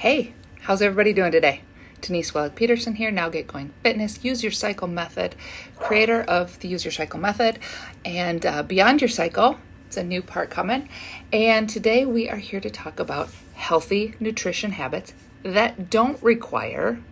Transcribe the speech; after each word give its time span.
Hey, 0.00 0.32
how's 0.62 0.80
everybody 0.80 1.12
doing 1.12 1.30
today? 1.30 1.60
Denise 2.00 2.32
Wellick 2.32 2.54
Peterson 2.54 2.94
here, 2.94 3.10
now 3.10 3.28
Get 3.28 3.46
Going 3.46 3.74
Fitness, 3.82 4.24
Use 4.24 4.42
Your 4.42 4.50
Cycle 4.50 4.88
Method, 4.88 5.36
creator 5.76 6.22
of 6.22 6.58
the 6.60 6.68
Use 6.68 6.86
Your 6.86 6.92
Cycle 6.92 7.20
Method 7.20 7.58
and 8.02 8.46
uh, 8.46 8.62
Beyond 8.62 9.02
Your 9.02 9.10
Cycle. 9.10 9.58
It's 9.86 9.98
a 9.98 10.02
new 10.02 10.22
part 10.22 10.48
coming. 10.48 10.88
And 11.34 11.68
today 11.68 12.06
we 12.06 12.30
are 12.30 12.38
here 12.38 12.60
to 12.60 12.70
talk 12.70 12.98
about 12.98 13.28
healthy 13.56 14.14
nutrition 14.18 14.70
habits 14.70 15.12
that 15.42 15.90
don't 15.90 16.22
require 16.22 17.02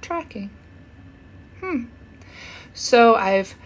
tracking. 0.00 0.50
Hmm. 1.58 1.86
So 2.72 3.16
I've 3.16 3.56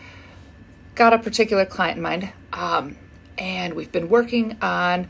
got 0.95 1.13
a 1.13 1.19
particular 1.19 1.67
client 1.67 1.99
in 1.99 2.03
mind, 2.03 2.33
um, 2.55 2.97
and 3.37 3.75
we've 3.75 3.93
been 3.93 4.09
working 4.09 4.57
on 4.63 5.09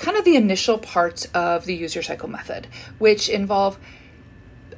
kind 0.00 0.16
of 0.16 0.24
the 0.24 0.34
initial 0.34 0.78
parts 0.78 1.26
of 1.26 1.66
the 1.66 1.74
use 1.74 1.94
your 1.94 2.02
cycle 2.02 2.28
method, 2.28 2.66
which 2.98 3.28
involve 3.28 3.78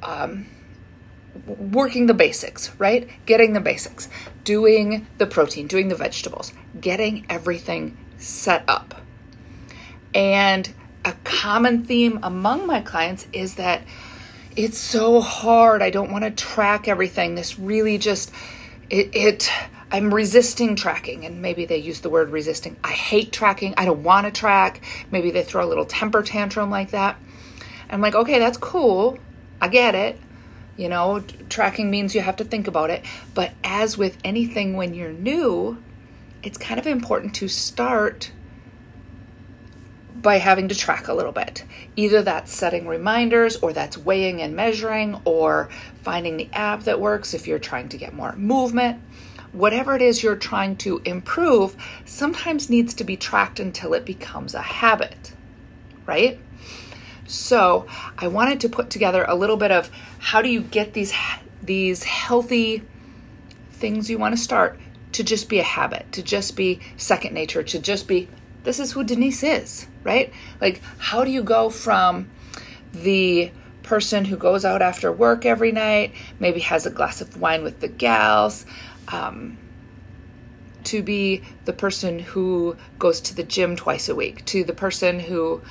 um, 0.03 0.47
working 1.47 2.07
the 2.07 2.13
basics, 2.13 2.75
right? 2.77 3.09
Getting 3.25 3.53
the 3.53 3.61
basics, 3.61 4.09
doing 4.43 5.07
the 5.17 5.25
protein, 5.25 5.67
doing 5.67 5.87
the 5.87 5.95
vegetables, 5.95 6.51
getting 6.79 7.25
everything 7.29 7.97
set 8.17 8.65
up. 8.67 9.01
And 10.13 10.71
a 11.05 11.13
common 11.23 11.85
theme 11.85 12.19
among 12.21 12.67
my 12.67 12.81
clients 12.81 13.25
is 13.31 13.55
that 13.55 13.81
it's 14.57 14.77
so 14.77 15.21
hard. 15.21 15.81
I 15.81 15.89
don't 15.89 16.11
want 16.11 16.25
to 16.25 16.31
track 16.31 16.87
everything. 16.89 17.35
This 17.35 17.57
really 17.57 17.97
just, 17.97 18.29
it, 18.89 19.09
it 19.13 19.49
I'm 19.93 20.11
resisting 20.11 20.75
tracking, 20.75 21.23
and 21.23 21.39
maybe 21.39 21.65
they 21.65 21.77
use 21.77 22.01
the 22.01 22.09
word 22.09 22.31
resisting. 22.31 22.77
I 22.83 22.91
hate 22.93 23.31
tracking. 23.31 23.75
I 23.77 23.85
don't 23.85 24.01
want 24.01 24.25
to 24.25 24.31
track. 24.31 24.81
Maybe 25.11 25.29
they 25.29 25.43
throw 25.43 25.63
a 25.63 25.69
little 25.69 25.85
temper 25.85 26.23
tantrum 26.23 26.71
like 26.71 26.89
that. 26.91 27.15
I'm 27.91 28.01
like, 28.01 28.15
okay, 28.15 28.39
that's 28.39 28.57
cool. 28.57 29.19
I 29.61 29.67
get 29.67 29.93
it. 29.93 30.19
You 30.77 30.89
know, 30.89 31.23
tracking 31.47 31.91
means 31.91 32.15
you 32.15 32.21
have 32.21 32.37
to 32.37 32.43
think 32.43 32.67
about 32.67 32.89
it. 32.89 33.05
But 33.35 33.53
as 33.63 33.95
with 33.95 34.17
anything 34.23 34.75
when 34.75 34.95
you're 34.95 35.13
new, 35.13 35.77
it's 36.41 36.57
kind 36.57 36.79
of 36.79 36.87
important 36.87 37.35
to 37.35 37.47
start 37.47 38.31
by 40.15 40.37
having 40.37 40.69
to 40.69 40.75
track 40.75 41.07
a 41.07 41.13
little 41.13 41.31
bit. 41.31 41.65
Either 41.95 42.23
that's 42.23 42.51
setting 42.51 42.87
reminders, 42.87 43.57
or 43.57 43.73
that's 43.73 43.95
weighing 43.95 44.41
and 44.41 44.55
measuring, 44.55 45.21
or 45.23 45.69
finding 46.01 46.37
the 46.37 46.49
app 46.51 46.85
that 46.85 46.99
works 46.99 47.35
if 47.35 47.45
you're 47.45 47.59
trying 47.59 47.89
to 47.89 47.97
get 47.97 48.11
more 48.11 48.33
movement 48.35 48.99
whatever 49.53 49.95
it 49.95 50.01
is 50.01 50.21
you're 50.21 50.35
trying 50.35 50.75
to 50.75 51.01
improve 51.05 51.77
sometimes 52.05 52.69
needs 52.69 52.93
to 52.95 53.03
be 53.03 53.15
tracked 53.15 53.59
until 53.59 53.93
it 53.93 54.03
becomes 54.03 54.53
a 54.53 54.61
habit, 54.61 55.33
right? 56.05 56.39
So, 57.25 57.87
I 58.17 58.27
wanted 58.27 58.59
to 58.61 58.69
put 58.69 58.89
together 58.89 59.23
a 59.27 59.35
little 59.35 59.55
bit 59.55 59.71
of 59.71 59.89
how 60.19 60.41
do 60.41 60.49
you 60.49 60.61
get 60.61 60.93
these 60.93 61.13
these 61.61 62.03
healthy 62.03 62.83
things 63.71 64.09
you 64.09 64.17
want 64.17 64.35
to 64.35 64.41
start 64.41 64.77
to 65.13 65.23
just 65.23 65.47
be 65.47 65.59
a 65.59 65.63
habit, 65.63 66.11
to 66.11 66.21
just 66.21 66.57
be 66.57 66.81
second 66.97 67.33
nature, 67.33 67.63
to 67.63 67.79
just 67.79 68.07
be 68.07 68.27
this 68.63 68.79
is 68.79 68.91
who 68.91 69.03
Denise 69.03 69.43
is, 69.43 69.87
right? 70.03 70.33
Like 70.59 70.81
how 70.97 71.23
do 71.23 71.31
you 71.31 71.43
go 71.43 71.69
from 71.69 72.29
the 72.91 73.51
person 73.83 74.25
who 74.25 74.37
goes 74.37 74.65
out 74.65 74.81
after 74.81 75.11
work 75.11 75.45
every 75.45 75.71
night, 75.71 76.13
maybe 76.39 76.61
has 76.61 76.85
a 76.85 76.89
glass 76.89 77.21
of 77.21 77.39
wine 77.39 77.63
with 77.63 77.79
the 77.81 77.87
gals, 77.87 78.65
um, 79.09 79.57
to 80.85 81.03
be 81.03 81.41
the 81.65 81.73
person 81.73 82.19
who 82.19 82.75
goes 82.99 83.21
to 83.21 83.35
the 83.35 83.43
gym 83.43 83.75
twice 83.75 84.09
a 84.09 84.15
week, 84.15 84.43
to 84.45 84.63
the 84.63 84.73
person 84.73 85.19
who 85.19 85.61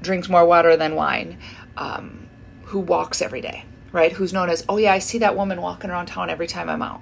drinks 0.00 0.28
more 0.28 0.44
water 0.44 0.76
than 0.76 0.94
wine, 0.94 1.38
um, 1.76 2.28
who 2.64 2.80
walks 2.80 3.22
every 3.22 3.40
day, 3.40 3.64
right? 3.92 4.12
Who's 4.12 4.32
known 4.32 4.50
as, 4.50 4.64
oh 4.68 4.76
yeah, 4.76 4.92
I 4.92 4.98
see 4.98 5.18
that 5.18 5.36
woman 5.36 5.60
walking 5.60 5.90
around 5.90 6.06
town 6.06 6.30
every 6.30 6.46
time 6.46 6.68
I'm 6.68 6.82
out, 6.82 7.00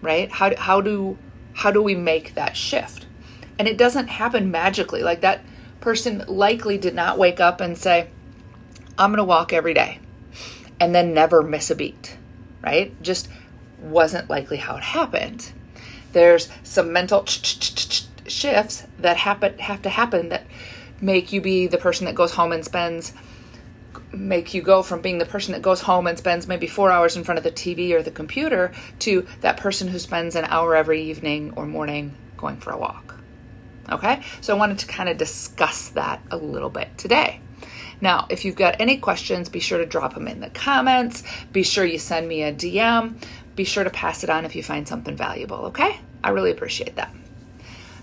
right? 0.00 0.30
How, 0.30 0.54
how 0.56 0.80
do 0.80 1.18
how 1.54 1.70
do 1.70 1.82
we 1.82 1.94
make 1.94 2.34
that 2.34 2.56
shift? 2.56 3.06
And 3.58 3.68
it 3.68 3.76
doesn't 3.76 4.08
happen 4.08 4.50
magically. 4.50 5.02
Like 5.02 5.20
that 5.20 5.44
person 5.80 6.24
likely 6.26 6.78
did 6.78 6.94
not 6.94 7.18
wake 7.18 7.40
up 7.40 7.60
and 7.60 7.76
say, 7.76 8.08
I'm 8.98 9.10
going 9.10 9.18
to 9.18 9.24
walk 9.24 9.52
every 9.52 9.74
day 9.74 9.98
and 10.80 10.94
then 10.94 11.14
never 11.14 11.42
miss 11.42 11.70
a 11.70 11.74
beat, 11.74 12.16
right? 12.62 13.00
Just 13.02 13.28
wasn't 13.80 14.30
likely 14.30 14.58
how 14.58 14.76
it 14.76 14.82
happened. 14.82 15.52
There's 16.12 16.48
some 16.62 16.92
mental 16.92 17.24
shifts 17.26 18.86
that 18.98 19.16
happen 19.16 19.58
have 19.58 19.82
to 19.82 19.88
happen 19.88 20.28
that 20.28 20.46
make 21.00 21.32
you 21.32 21.40
be 21.40 21.66
the 21.66 21.78
person 21.78 22.06
that 22.06 22.14
goes 22.14 22.32
home 22.32 22.52
and 22.52 22.64
spends 22.64 23.12
make 24.12 24.52
you 24.52 24.60
go 24.60 24.82
from 24.82 25.00
being 25.00 25.18
the 25.18 25.24
person 25.24 25.52
that 25.52 25.62
goes 25.62 25.80
home 25.80 26.06
and 26.06 26.18
spends 26.18 26.46
maybe 26.46 26.66
4 26.66 26.90
hours 26.90 27.16
in 27.16 27.24
front 27.24 27.38
of 27.38 27.44
the 27.44 27.50
TV 27.50 27.92
or 27.92 28.02
the 28.02 28.10
computer 28.10 28.70
to 28.98 29.26
that 29.40 29.56
person 29.56 29.88
who 29.88 29.98
spends 29.98 30.36
an 30.36 30.44
hour 30.44 30.76
every 30.76 31.02
evening 31.02 31.52
or 31.56 31.66
morning 31.66 32.14
going 32.36 32.58
for 32.58 32.72
a 32.72 32.76
walk. 32.76 33.16
Okay? 33.90 34.22
So 34.42 34.54
I 34.54 34.58
wanted 34.58 34.78
to 34.80 34.86
kind 34.86 35.08
of 35.08 35.16
discuss 35.16 35.88
that 35.90 36.20
a 36.30 36.36
little 36.36 36.70
bit 36.70 36.96
today. 36.98 37.40
Now, 38.02 38.26
if 38.28 38.44
you've 38.44 38.56
got 38.56 38.76
any 38.80 38.98
questions, 38.98 39.48
be 39.48 39.60
sure 39.60 39.78
to 39.78 39.86
drop 39.86 40.14
them 40.14 40.28
in 40.28 40.40
the 40.40 40.50
comments. 40.50 41.22
Be 41.52 41.62
sure 41.62 41.86
you 41.86 41.98
send 41.98 42.28
me 42.28 42.42
a 42.42 42.52
DM 42.52 43.14
be 43.54 43.64
sure 43.64 43.84
to 43.84 43.90
pass 43.90 44.24
it 44.24 44.30
on 44.30 44.44
if 44.44 44.56
you 44.56 44.62
find 44.62 44.86
something 44.88 45.16
valuable, 45.16 45.58
okay? 45.66 46.00
I 46.24 46.30
really 46.30 46.50
appreciate 46.50 46.96
that. 46.96 47.14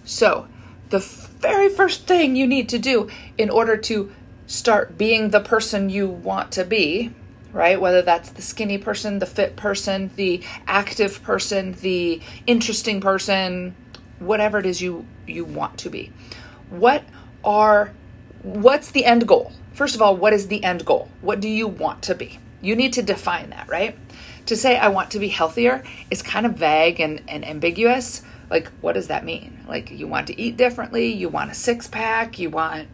So, 0.03 0.47
the 0.89 0.99
very 0.99 1.69
first 1.69 2.07
thing 2.07 2.35
you 2.35 2.47
need 2.47 2.69
to 2.69 2.79
do 2.79 3.09
in 3.37 3.49
order 3.49 3.77
to 3.77 4.11
start 4.47 4.97
being 4.97 5.29
the 5.29 5.39
person 5.39 5.89
you 5.89 6.07
want 6.07 6.51
to 6.53 6.65
be, 6.65 7.11
right? 7.51 7.79
Whether 7.79 8.01
that's 8.01 8.29
the 8.31 8.41
skinny 8.41 8.77
person, 8.77 9.19
the 9.19 9.25
fit 9.25 9.55
person, 9.55 10.11
the 10.15 10.41
active 10.67 11.21
person, 11.23 11.73
the 11.81 12.21
interesting 12.47 13.01
person, 13.01 13.75
whatever 14.19 14.59
it 14.59 14.65
is 14.65 14.81
you 14.81 15.05
you 15.27 15.45
want 15.45 15.77
to 15.79 15.89
be. 15.89 16.11
What 16.69 17.03
are 17.43 17.93
what's 18.41 18.91
the 18.91 19.05
end 19.05 19.27
goal? 19.27 19.53
First 19.79 19.95
of 19.95 20.01
all, 20.01 20.13
what 20.13 20.33
is 20.33 20.49
the 20.49 20.61
end 20.61 20.85
goal? 20.85 21.07
What 21.21 21.39
do 21.39 21.47
you 21.47 21.65
want 21.65 22.03
to 22.03 22.13
be? 22.13 22.37
You 22.61 22.75
need 22.75 22.91
to 22.93 23.01
define 23.01 23.51
that, 23.51 23.69
right? 23.69 23.97
to 24.49 24.55
say 24.55 24.77
I 24.77 24.89
want 24.89 25.11
to 25.11 25.19
be 25.19 25.27
healthier 25.27 25.83
is 26.09 26.21
kind 26.21 26.45
of 26.45 26.55
vague 26.55 26.99
and, 26.99 27.21
and 27.27 27.45
ambiguous. 27.45 28.23
Like, 28.49 28.67
what 28.81 28.93
does 28.93 29.07
that 29.07 29.23
mean? 29.23 29.63
Like, 29.67 29.91
you 29.91 30.07
want 30.07 30.27
to 30.27 30.41
eat 30.41 30.57
differently, 30.57 31.13
you 31.13 31.29
want 31.29 31.51
a 31.51 31.53
six 31.53 31.87
pack, 31.87 32.39
you 32.39 32.49
want 32.49 32.87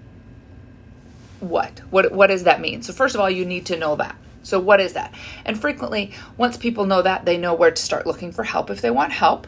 what? 1.39 1.79
What 1.89 2.11
what 2.11 2.27
does 2.27 2.43
that 2.43 2.61
mean? 2.61 2.81
So 2.81 2.91
first 2.93 3.15
of 3.15 3.21
all, 3.21 3.29
you 3.29 3.45
need 3.45 3.65
to 3.67 3.77
know 3.77 3.95
that. 3.95 4.17
So 4.43 4.59
what 4.59 4.81
is 4.81 4.93
that? 4.93 5.13
And 5.45 5.59
frequently, 5.59 6.11
once 6.37 6.57
people 6.57 6.85
know 6.85 7.01
that, 7.01 7.25
they 7.25 7.37
know 7.37 7.53
where 7.53 7.71
to 7.71 7.81
start 7.81 8.05
looking 8.05 8.31
for 8.31 8.43
help 8.43 8.69
if 8.69 8.81
they 8.81 8.91
want 8.91 9.11
help, 9.11 9.47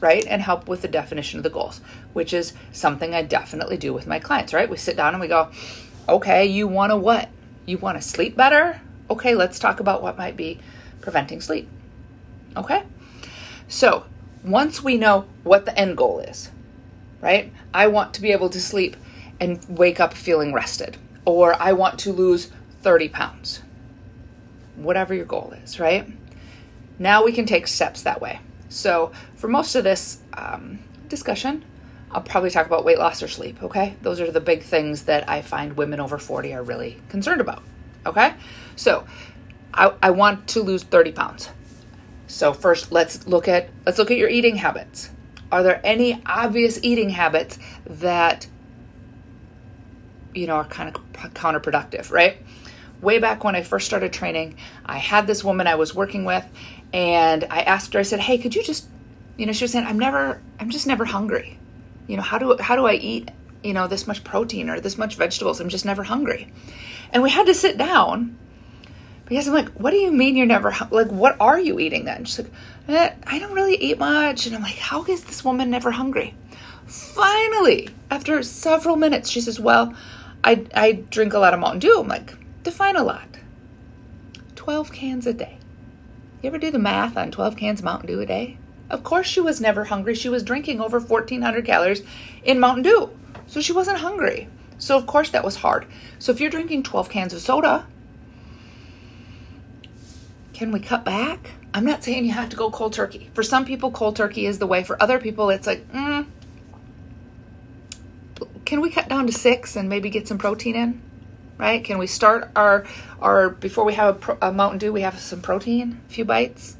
right? 0.00 0.26
And 0.26 0.42
help 0.42 0.68
with 0.68 0.82
the 0.82 0.88
definition 0.88 1.38
of 1.38 1.44
the 1.44 1.50
goals, 1.50 1.80
which 2.12 2.32
is 2.32 2.52
something 2.72 3.14
I 3.14 3.22
definitely 3.22 3.76
do 3.76 3.92
with 3.92 4.06
my 4.06 4.18
clients, 4.18 4.52
right? 4.52 4.68
We 4.68 4.76
sit 4.76 4.96
down 4.96 5.14
and 5.14 5.20
we 5.20 5.28
go, 5.28 5.50
"Okay, 6.08 6.46
you 6.46 6.66
want 6.66 6.90
to 6.90 6.96
what? 6.96 7.28
You 7.66 7.78
want 7.78 8.00
to 8.00 8.06
sleep 8.06 8.36
better? 8.36 8.80
Okay, 9.10 9.34
let's 9.34 9.58
talk 9.58 9.80
about 9.80 10.02
what 10.02 10.16
might 10.16 10.36
be 10.36 10.58
preventing 11.00 11.40
sleep. 11.40 11.68
Okay? 12.56 12.82
So, 13.68 14.04
once 14.44 14.82
we 14.82 14.96
know 14.96 15.26
what 15.42 15.64
the 15.64 15.78
end 15.78 15.96
goal 15.96 16.20
is, 16.20 16.50
right? 17.20 17.52
I 17.74 17.86
want 17.86 18.14
to 18.14 18.22
be 18.22 18.32
able 18.32 18.50
to 18.50 18.60
sleep 18.60 18.96
and 19.40 19.64
wake 19.68 20.00
up 20.00 20.14
feeling 20.14 20.52
rested, 20.52 20.96
or 21.24 21.54
I 21.60 21.72
want 21.72 21.98
to 22.00 22.12
lose 22.12 22.50
30 22.82 23.08
pounds. 23.08 23.62
Whatever 24.76 25.14
your 25.14 25.24
goal 25.24 25.54
is, 25.62 25.78
right? 25.78 26.10
Now 26.98 27.24
we 27.24 27.32
can 27.32 27.46
take 27.46 27.66
steps 27.66 28.02
that 28.02 28.20
way. 28.20 28.40
So, 28.68 29.12
for 29.34 29.48
most 29.48 29.74
of 29.74 29.84
this 29.84 30.20
um, 30.34 30.78
discussion, 31.08 31.64
I'll 32.10 32.22
probably 32.22 32.50
talk 32.50 32.66
about 32.66 32.84
weight 32.84 32.98
loss 32.98 33.22
or 33.22 33.28
sleep, 33.28 33.62
okay? 33.62 33.96
Those 34.02 34.20
are 34.20 34.30
the 34.30 34.40
big 34.40 34.62
things 34.62 35.04
that 35.04 35.28
I 35.28 35.42
find 35.42 35.76
women 35.76 36.00
over 36.00 36.18
40 36.18 36.54
are 36.54 36.62
really 36.62 37.00
concerned 37.08 37.40
about, 37.40 37.62
okay? 38.06 38.34
So, 38.76 39.06
I, 39.74 39.92
I 40.02 40.10
want 40.10 40.48
to 40.48 40.62
lose 40.62 40.82
30 40.82 41.12
pounds. 41.12 41.50
So 42.26 42.52
first 42.52 42.92
let's 42.92 43.26
look 43.26 43.48
at 43.48 43.70
let's 43.86 43.98
look 43.98 44.10
at 44.10 44.18
your 44.18 44.28
eating 44.28 44.56
habits. 44.56 45.10
Are 45.50 45.62
there 45.62 45.80
any 45.82 46.22
obvious 46.26 46.78
eating 46.82 47.10
habits 47.10 47.58
that 47.86 48.46
you 50.34 50.46
know 50.46 50.56
are 50.56 50.64
kind 50.64 50.94
of 50.94 51.02
counterproductive, 51.34 52.10
right? 52.10 52.36
Way 53.00 53.18
back 53.18 53.44
when 53.44 53.54
I 53.54 53.62
first 53.62 53.86
started 53.86 54.12
training, 54.12 54.56
I 54.84 54.98
had 54.98 55.26
this 55.26 55.42
woman 55.42 55.66
I 55.66 55.76
was 55.76 55.94
working 55.94 56.24
with 56.24 56.44
and 56.92 57.44
I 57.44 57.62
asked 57.62 57.94
her 57.94 58.00
I 58.00 58.02
said, 58.02 58.20
"Hey, 58.20 58.36
could 58.36 58.54
you 58.54 58.62
just 58.62 58.86
you 59.38 59.46
know, 59.46 59.52
she 59.52 59.64
was 59.64 59.72
saying, 59.72 59.86
"I'm 59.86 59.98
never 59.98 60.42
I'm 60.60 60.68
just 60.68 60.86
never 60.86 61.06
hungry. 61.06 61.57
You 62.08 62.16
know, 62.16 62.22
how 62.22 62.38
do 62.38 62.56
how 62.58 62.74
do 62.74 62.86
I 62.86 62.94
eat, 62.94 63.30
you 63.62 63.74
know, 63.74 63.86
this 63.86 64.08
much 64.08 64.24
protein 64.24 64.68
or 64.68 64.80
this 64.80 64.98
much 64.98 65.14
vegetables? 65.14 65.60
I'm 65.60 65.68
just 65.68 65.84
never 65.84 66.02
hungry." 66.02 66.52
And 67.12 67.22
we 67.22 67.30
had 67.30 67.46
to 67.46 67.54
sit 67.54 67.78
down 67.78 68.36
because 69.28 69.46
I'm 69.46 69.54
like, 69.54 69.68
what 69.72 69.90
do 69.90 69.98
you 69.98 70.10
mean 70.10 70.36
you're 70.36 70.46
never 70.46 70.74
like? 70.90 71.08
What 71.08 71.36
are 71.38 71.60
you 71.60 71.78
eating 71.78 72.06
then? 72.06 72.24
She's 72.24 72.38
like, 72.38 72.52
eh, 72.88 73.14
I 73.26 73.38
don't 73.38 73.52
really 73.52 73.76
eat 73.76 73.98
much, 73.98 74.46
and 74.46 74.56
I'm 74.56 74.62
like, 74.62 74.78
how 74.78 75.04
is 75.04 75.24
this 75.24 75.44
woman 75.44 75.70
never 75.70 75.90
hungry? 75.90 76.34
Finally, 76.86 77.90
after 78.10 78.42
several 78.42 78.96
minutes, 78.96 79.28
she 79.28 79.42
says, 79.42 79.60
well, 79.60 79.94
I, 80.42 80.64
I 80.74 80.92
drink 80.92 81.34
a 81.34 81.38
lot 81.38 81.52
of 81.52 81.60
Mountain 81.60 81.80
Dew. 81.80 82.00
I'm 82.00 82.08
like, 82.08 82.34
define 82.62 82.96
a 82.96 83.04
lot. 83.04 83.28
12 84.56 84.92
cans 84.92 85.26
a 85.26 85.34
day. 85.34 85.58
You 86.42 86.48
ever 86.48 86.58
do 86.58 86.70
the 86.70 86.78
math 86.78 87.18
on 87.18 87.30
12 87.30 87.56
cans 87.56 87.80
of 87.80 87.84
Mountain 87.84 88.06
Dew 88.06 88.20
a 88.20 88.26
day? 88.26 88.56
Of 88.90 89.04
course, 89.04 89.26
she 89.26 89.40
was 89.40 89.60
never 89.60 89.84
hungry. 89.84 90.14
She 90.14 90.28
was 90.28 90.42
drinking 90.42 90.80
over 90.80 90.98
1,400 90.98 91.64
calories 91.64 92.02
in 92.42 92.58
Mountain 92.58 92.84
Dew. 92.84 93.10
So 93.46 93.60
she 93.60 93.72
wasn't 93.72 93.98
hungry. 93.98 94.48
So, 94.78 94.96
of 94.96 95.06
course, 95.06 95.30
that 95.30 95.44
was 95.44 95.56
hard. 95.56 95.86
So, 96.18 96.32
if 96.32 96.40
you're 96.40 96.50
drinking 96.50 96.84
12 96.84 97.10
cans 97.10 97.32
of 97.34 97.40
soda, 97.40 97.86
can 100.52 100.70
we 100.70 100.80
cut 100.80 101.04
back? 101.04 101.50
I'm 101.74 101.84
not 101.84 102.02
saying 102.02 102.24
you 102.24 102.32
have 102.32 102.48
to 102.50 102.56
go 102.56 102.70
cold 102.70 102.92
turkey. 102.92 103.30
For 103.34 103.42
some 103.42 103.64
people, 103.64 103.90
cold 103.90 104.16
turkey 104.16 104.46
is 104.46 104.58
the 104.58 104.66
way. 104.66 104.84
For 104.84 105.00
other 105.02 105.18
people, 105.18 105.50
it's 105.50 105.66
like, 105.66 105.90
mm, 105.92 106.26
can 108.64 108.80
we 108.80 108.90
cut 108.90 109.08
down 109.08 109.26
to 109.26 109.32
six 109.32 109.76
and 109.76 109.88
maybe 109.88 110.10
get 110.10 110.28
some 110.28 110.38
protein 110.38 110.76
in? 110.76 111.02
Right? 111.58 111.82
Can 111.82 111.98
we 111.98 112.06
start 112.06 112.50
our 112.54 112.86
our 113.20 113.50
before 113.50 113.84
we 113.84 113.94
have 113.94 114.16
a, 114.16 114.18
pro, 114.18 114.38
a 114.40 114.52
Mountain 114.52 114.78
Dew, 114.78 114.92
we 114.92 115.00
have 115.00 115.18
some 115.18 115.42
protein, 115.42 116.00
a 116.08 116.12
few 116.12 116.24
bites, 116.24 116.76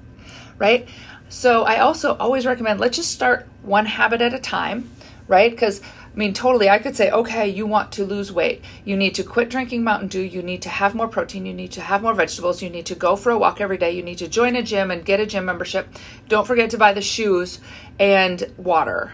right? 0.59 0.89
So 1.29 1.65
I 1.65 1.79
also 1.79 2.17
always 2.17 2.47
recommend 2.47 2.81
let's 2.81 2.97
just 2.97 3.13
start 3.13 3.47
one 3.63 3.87
habit 3.87 4.21
at 4.21 4.35
a 4.35 4.39
time, 4.39 4.91
right? 5.27 5.51
Because 5.51 5.81
I 5.81 6.17
mean, 6.19 6.33
totally, 6.33 6.69
I 6.69 6.79
could 6.79 6.97
say, 6.97 7.11
okay, 7.11 7.49
you 7.49 7.65
want 7.65 7.93
to 7.93 8.05
lose 8.05 8.33
weight. 8.33 8.65
You 8.85 8.97
need 8.97 9.15
to 9.17 9.23
quit 9.23 9.51
drinking 9.51 9.85
Mountain 9.85 10.09
Dew. 10.09 10.21
You 10.21 10.43
need 10.43 10.63
to 10.63 10.69
have 10.69 10.95
more 10.95 11.07
protein. 11.07 11.47
You 11.47 11.55
need 11.55 11.71
to 11.73 11.81
have 11.81 12.03
more 12.03 12.15
vegetables. 12.15 12.61
You 12.61 12.71
need 12.71 12.87
to 12.87 12.97
go 12.97 13.15
for 13.15 13.31
a 13.31 13.39
walk 13.39 13.61
every 13.61 13.77
day. 13.77 13.93
You 13.93 14.03
need 14.03 14.19
to 14.19 14.27
join 14.27 14.57
a 14.57 14.63
gym 14.63 14.91
and 14.91 15.05
get 15.05 15.21
a 15.21 15.27
gym 15.27 15.45
membership. 15.45 15.87
Don't 16.29 16.47
forget 16.47 16.71
to 16.71 16.79
buy 16.79 16.93
the 16.93 17.03
shoes 17.03 17.61
and 18.01 18.53
water. 18.57 19.13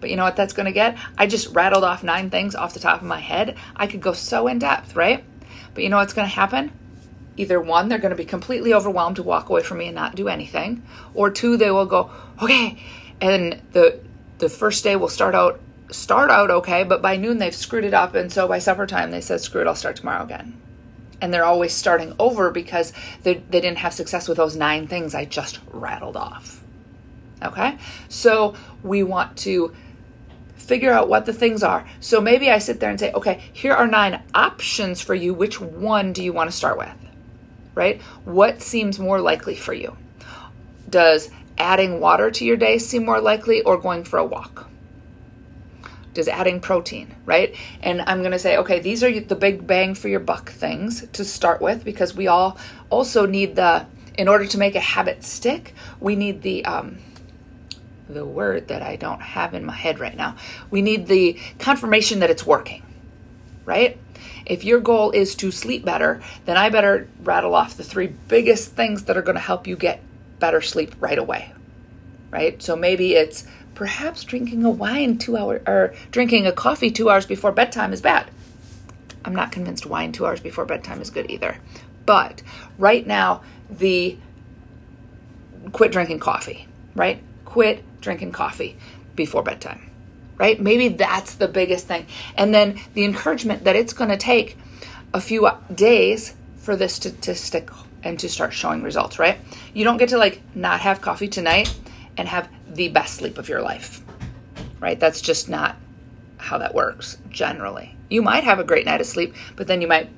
But 0.00 0.08
you 0.08 0.16
know 0.16 0.24
what 0.24 0.36
that's 0.36 0.54
going 0.54 0.64
to 0.66 0.72
get? 0.72 0.96
I 1.18 1.26
just 1.26 1.54
rattled 1.54 1.84
off 1.84 2.02
nine 2.02 2.30
things 2.30 2.54
off 2.54 2.72
the 2.72 2.80
top 2.80 3.02
of 3.02 3.06
my 3.06 3.20
head. 3.20 3.56
I 3.76 3.86
could 3.86 4.00
go 4.00 4.14
so 4.14 4.46
in 4.46 4.60
depth, 4.60 4.96
right? 4.96 5.22
But 5.74 5.84
you 5.84 5.90
know 5.90 5.98
what's 5.98 6.14
going 6.14 6.26
to 6.26 6.34
happen? 6.34 6.72
Either 7.40 7.58
one, 7.58 7.88
they're 7.88 7.98
going 7.98 8.10
to 8.10 8.16
be 8.16 8.24
completely 8.24 8.74
overwhelmed 8.74 9.16
to 9.16 9.22
walk 9.22 9.48
away 9.48 9.62
from 9.62 9.78
me 9.78 9.86
and 9.86 9.94
not 9.94 10.14
do 10.14 10.28
anything, 10.28 10.82
or 11.14 11.30
two, 11.30 11.56
they 11.56 11.70
will 11.70 11.86
go, 11.86 12.10
okay, 12.42 12.78
and 13.20 13.62
the 13.72 13.98
the 14.38 14.48
first 14.50 14.84
day 14.84 14.94
will 14.96 15.08
start 15.08 15.34
out 15.34 15.58
start 15.90 16.30
out 16.30 16.50
okay, 16.50 16.84
but 16.84 17.00
by 17.00 17.16
noon 17.16 17.38
they've 17.38 17.54
screwed 17.54 17.84
it 17.84 17.94
up, 17.94 18.14
and 18.14 18.30
so 18.30 18.46
by 18.46 18.58
supper 18.58 18.86
time 18.86 19.10
they 19.10 19.22
said, 19.22 19.40
"Screw 19.40 19.62
it, 19.62 19.66
I'll 19.66 19.74
start 19.74 19.96
tomorrow 19.96 20.22
again." 20.22 20.60
And 21.22 21.32
they're 21.32 21.44
always 21.44 21.72
starting 21.72 22.14
over 22.18 22.50
because 22.50 22.92
they, 23.22 23.34
they 23.34 23.60
didn't 23.60 23.78
have 23.78 23.92
success 23.92 24.28
with 24.28 24.36
those 24.36 24.56
nine 24.56 24.86
things 24.86 25.14
I 25.14 25.24
just 25.24 25.60
rattled 25.70 26.16
off. 26.16 26.62
Okay, 27.42 27.78
so 28.08 28.54
we 28.82 29.02
want 29.02 29.38
to 29.38 29.74
figure 30.56 30.92
out 30.92 31.08
what 31.08 31.24
the 31.24 31.32
things 31.32 31.62
are. 31.62 31.86
So 32.00 32.20
maybe 32.20 32.50
I 32.50 32.58
sit 32.58 32.80
there 32.80 32.90
and 32.90 33.00
say, 33.00 33.12
okay, 33.12 33.42
here 33.52 33.72
are 33.72 33.86
nine 33.86 34.22
options 34.34 35.00
for 35.00 35.14
you. 35.14 35.32
Which 35.32 35.58
one 35.58 36.12
do 36.12 36.22
you 36.22 36.32
want 36.34 36.50
to 36.50 36.56
start 36.56 36.76
with? 36.76 37.09
Right? 37.74 38.00
What 38.24 38.62
seems 38.62 38.98
more 38.98 39.20
likely 39.20 39.54
for 39.54 39.72
you? 39.72 39.96
Does 40.88 41.30
adding 41.56 42.00
water 42.00 42.30
to 42.30 42.44
your 42.44 42.56
day 42.56 42.78
seem 42.78 43.04
more 43.04 43.20
likely 43.20 43.62
or 43.62 43.78
going 43.78 44.04
for 44.04 44.18
a 44.18 44.24
walk? 44.24 44.68
Does 46.12 46.26
adding 46.26 46.60
protein, 46.60 47.14
right? 47.24 47.54
And 47.82 48.00
I'm 48.02 48.20
going 48.20 48.32
to 48.32 48.38
say, 48.38 48.56
okay, 48.56 48.80
these 48.80 49.04
are 49.04 49.20
the 49.20 49.36
big 49.36 49.66
bang 49.66 49.94
for 49.94 50.08
your 50.08 50.18
buck 50.18 50.50
things 50.50 51.06
to 51.12 51.24
start 51.24 51.60
with 51.60 51.84
because 51.84 52.14
we 52.14 52.26
all 52.26 52.58
also 52.88 53.26
need 53.26 53.54
the, 53.54 53.86
in 54.18 54.26
order 54.26 54.46
to 54.46 54.58
make 54.58 54.74
a 54.74 54.80
habit 54.80 55.22
stick, 55.22 55.72
we 56.00 56.16
need 56.16 56.42
the, 56.42 56.64
um, 56.64 56.98
the 58.08 58.24
word 58.24 58.68
that 58.68 58.82
I 58.82 58.96
don't 58.96 59.22
have 59.22 59.54
in 59.54 59.64
my 59.64 59.74
head 59.74 60.00
right 60.00 60.16
now. 60.16 60.34
We 60.70 60.82
need 60.82 61.06
the 61.06 61.38
confirmation 61.60 62.18
that 62.20 62.30
it's 62.30 62.44
working, 62.44 62.82
right? 63.64 63.96
If 64.46 64.64
your 64.64 64.80
goal 64.80 65.10
is 65.10 65.34
to 65.36 65.50
sleep 65.50 65.84
better, 65.84 66.20
then 66.44 66.56
I 66.56 66.70
better 66.70 67.08
rattle 67.22 67.54
off 67.54 67.76
the 67.76 67.84
three 67.84 68.08
biggest 68.28 68.72
things 68.72 69.04
that 69.04 69.16
are 69.16 69.22
going 69.22 69.36
to 69.36 69.40
help 69.40 69.66
you 69.66 69.76
get 69.76 70.02
better 70.38 70.60
sleep 70.60 70.94
right 71.00 71.18
away. 71.18 71.52
Right? 72.30 72.62
So 72.62 72.76
maybe 72.76 73.14
it's 73.14 73.46
perhaps 73.74 74.24
drinking 74.24 74.64
a 74.64 74.70
wine 74.70 75.18
2 75.18 75.36
hours 75.36 75.62
or 75.66 75.94
drinking 76.10 76.46
a 76.46 76.52
coffee 76.52 76.90
2 76.90 77.08
hours 77.10 77.26
before 77.26 77.52
bedtime 77.52 77.92
is 77.92 78.00
bad. 78.00 78.30
I'm 79.24 79.34
not 79.34 79.52
convinced 79.52 79.86
wine 79.86 80.12
2 80.12 80.26
hours 80.26 80.40
before 80.40 80.64
bedtime 80.64 81.00
is 81.00 81.10
good 81.10 81.30
either. 81.30 81.58
But 82.06 82.42
right 82.78 83.06
now 83.06 83.42
the 83.68 84.18
quit 85.72 85.92
drinking 85.92 86.20
coffee, 86.20 86.66
right? 86.94 87.22
Quit 87.44 87.84
drinking 88.00 88.32
coffee 88.32 88.76
before 89.16 89.42
bedtime. 89.42 89.89
Right? 90.40 90.58
Maybe 90.58 90.88
that's 90.88 91.34
the 91.34 91.48
biggest 91.48 91.86
thing. 91.86 92.06
And 92.34 92.54
then 92.54 92.80
the 92.94 93.04
encouragement 93.04 93.64
that 93.64 93.76
it's 93.76 93.92
going 93.92 94.08
to 94.08 94.16
take 94.16 94.56
a 95.12 95.20
few 95.20 95.46
days 95.74 96.34
for 96.56 96.76
this 96.76 96.98
to, 97.00 97.10
to 97.10 97.34
stick 97.34 97.68
and 98.02 98.18
to 98.20 98.26
start 98.26 98.54
showing 98.54 98.82
results, 98.82 99.18
right? 99.18 99.36
You 99.74 99.84
don't 99.84 99.98
get 99.98 100.08
to 100.08 100.16
like 100.16 100.40
not 100.54 100.80
have 100.80 101.02
coffee 101.02 101.28
tonight 101.28 101.78
and 102.16 102.26
have 102.26 102.48
the 102.66 102.88
best 102.88 103.16
sleep 103.16 103.36
of 103.36 103.50
your 103.50 103.60
life, 103.60 104.00
right? 104.80 104.98
That's 104.98 105.20
just 105.20 105.50
not 105.50 105.76
how 106.38 106.56
that 106.56 106.74
works 106.74 107.18
generally. 107.28 107.94
You 108.08 108.22
might 108.22 108.44
have 108.44 108.58
a 108.58 108.64
great 108.64 108.86
night 108.86 109.02
of 109.02 109.06
sleep, 109.06 109.34
but 109.56 109.66
then 109.66 109.82
you 109.82 109.88
might 109.88 110.08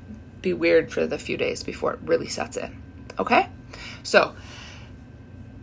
be 0.40 0.52
weird 0.52 0.92
for 0.92 1.04
the 1.04 1.18
few 1.18 1.36
days 1.36 1.64
before 1.64 1.94
it 1.94 2.00
really 2.04 2.28
sets 2.28 2.56
in, 2.56 2.80
okay? 3.18 3.48
So, 4.04 4.36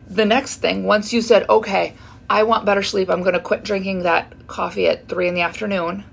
the 0.10 0.26
next 0.26 0.58
thing, 0.58 0.84
once 0.84 1.14
you 1.14 1.22
said, 1.22 1.48
okay, 1.50 1.96
I 2.30 2.44
want 2.44 2.66
better 2.66 2.84
sleep, 2.84 3.10
I'm 3.10 3.24
gonna 3.24 3.40
quit 3.40 3.64
drinking 3.64 4.04
that 4.04 4.48
coffee 4.48 4.88
at 4.88 5.08
three 5.08 5.28
in 5.28 5.34
the 5.34 5.42
afternoon, 5.42 6.04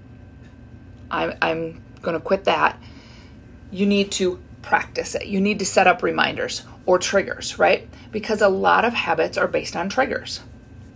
I'm, 1.10 1.34
I'm 1.42 1.82
gonna 2.02 2.20
quit 2.20 2.44
that, 2.44 2.80
you 3.70 3.86
need 3.86 4.10
to 4.12 4.40
practice 4.62 5.14
it. 5.14 5.26
You 5.26 5.40
need 5.40 5.60
to 5.60 5.64
set 5.64 5.86
up 5.86 6.02
reminders 6.02 6.62
or 6.86 6.98
triggers, 6.98 7.58
right? 7.58 7.88
Because 8.10 8.42
a 8.42 8.48
lot 8.48 8.84
of 8.84 8.94
habits 8.94 9.38
are 9.38 9.46
based 9.46 9.76
on 9.76 9.88
triggers, 9.88 10.40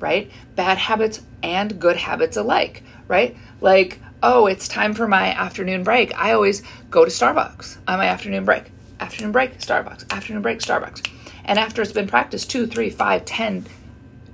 right? 0.00 0.30
Bad 0.56 0.76
habits 0.76 1.22
and 1.42 1.80
good 1.80 1.96
habits 1.96 2.36
alike, 2.36 2.82
right? 3.06 3.36
Like, 3.60 4.00
oh, 4.22 4.46
it's 4.46 4.66
time 4.66 4.94
for 4.94 5.06
my 5.06 5.28
afternoon 5.28 5.84
break. 5.84 6.16
I 6.18 6.32
always 6.32 6.62
go 6.90 7.04
to 7.04 7.10
Starbucks 7.10 7.78
on 7.86 7.98
my 7.98 8.06
afternoon 8.06 8.44
break. 8.44 8.72
Afternoon 8.98 9.32
break, 9.32 9.58
Starbucks. 9.58 10.12
Afternoon 10.12 10.42
break, 10.42 10.58
Starbucks. 10.58 11.08
And 11.44 11.58
after 11.58 11.80
it's 11.80 11.92
been 11.92 12.08
practiced 12.08 12.50
two, 12.50 12.66
three, 12.66 12.90
five, 12.90 13.24
ten, 13.24 13.66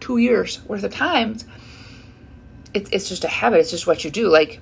two 0.00 0.18
years 0.18 0.62
worth 0.64 0.84
of 0.84 0.92
times, 0.92 1.44
it's, 2.74 2.90
it's 2.90 3.08
just 3.08 3.24
a 3.24 3.28
habit. 3.28 3.60
It's 3.60 3.70
just 3.70 3.86
what 3.86 4.04
you 4.04 4.10
do. 4.10 4.28
Like, 4.28 4.60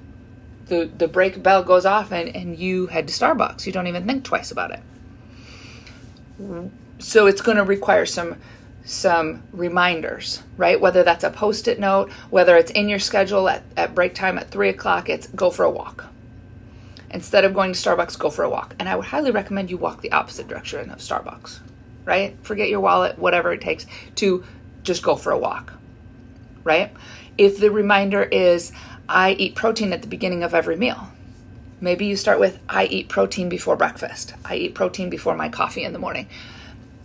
the, 0.66 0.90
the 0.96 1.08
break 1.08 1.42
bell 1.42 1.62
goes 1.62 1.84
off 1.84 2.12
and, 2.12 2.34
and 2.34 2.58
you 2.58 2.86
head 2.86 3.08
to 3.08 3.14
Starbucks. 3.14 3.66
You 3.66 3.72
don't 3.72 3.86
even 3.86 4.06
think 4.06 4.24
twice 4.24 4.50
about 4.50 4.70
it. 4.70 4.80
So 6.98 7.26
it's 7.26 7.40
going 7.40 7.58
to 7.58 7.64
require 7.64 8.06
some 8.06 8.36
some 8.86 9.42
reminders, 9.52 10.42
right? 10.58 10.78
Whether 10.78 11.02
that's 11.02 11.24
a 11.24 11.30
post-it 11.30 11.80
note, 11.80 12.10
whether 12.28 12.56
it's 12.58 12.70
in 12.72 12.90
your 12.90 12.98
schedule 12.98 13.48
at, 13.48 13.62
at 13.78 13.94
break 13.94 14.14
time 14.14 14.36
at 14.36 14.50
three 14.50 14.68
o'clock, 14.68 15.08
it's 15.08 15.26
go 15.28 15.50
for 15.50 15.64
a 15.64 15.70
walk. 15.70 16.04
Instead 17.10 17.44
of 17.46 17.54
going 17.54 17.72
to 17.72 17.78
Starbucks, 17.78 18.18
go 18.18 18.28
for 18.28 18.42
a 18.42 18.50
walk. 18.50 18.74
And 18.78 18.86
I 18.86 18.96
would 18.96 19.06
highly 19.06 19.30
recommend 19.30 19.70
you 19.70 19.78
walk 19.78 20.02
the 20.02 20.12
opposite 20.12 20.48
direction 20.48 20.90
of 20.90 20.98
Starbucks, 20.98 21.60
right? 22.04 22.36
Forget 22.42 22.68
your 22.68 22.80
wallet, 22.80 23.18
whatever 23.18 23.52
it 23.54 23.62
takes 23.62 23.86
to 24.16 24.44
just 24.84 25.02
go 25.02 25.16
for 25.16 25.32
a 25.32 25.38
walk, 25.38 25.72
right? 26.62 26.92
If 27.36 27.58
the 27.58 27.70
reminder 27.70 28.22
is, 28.22 28.72
I 29.08 29.32
eat 29.32 29.54
protein 29.54 29.92
at 29.92 30.02
the 30.02 30.08
beginning 30.08 30.44
of 30.44 30.54
every 30.54 30.76
meal. 30.76 31.08
Maybe 31.80 32.06
you 32.06 32.16
start 32.16 32.38
with 32.38 32.60
I 32.68 32.86
eat 32.86 33.08
protein 33.08 33.48
before 33.48 33.76
breakfast. 33.76 34.34
I 34.44 34.56
eat 34.56 34.74
protein 34.74 35.10
before 35.10 35.34
my 35.34 35.48
coffee 35.48 35.82
in 35.82 35.92
the 35.92 35.98
morning. 35.98 36.28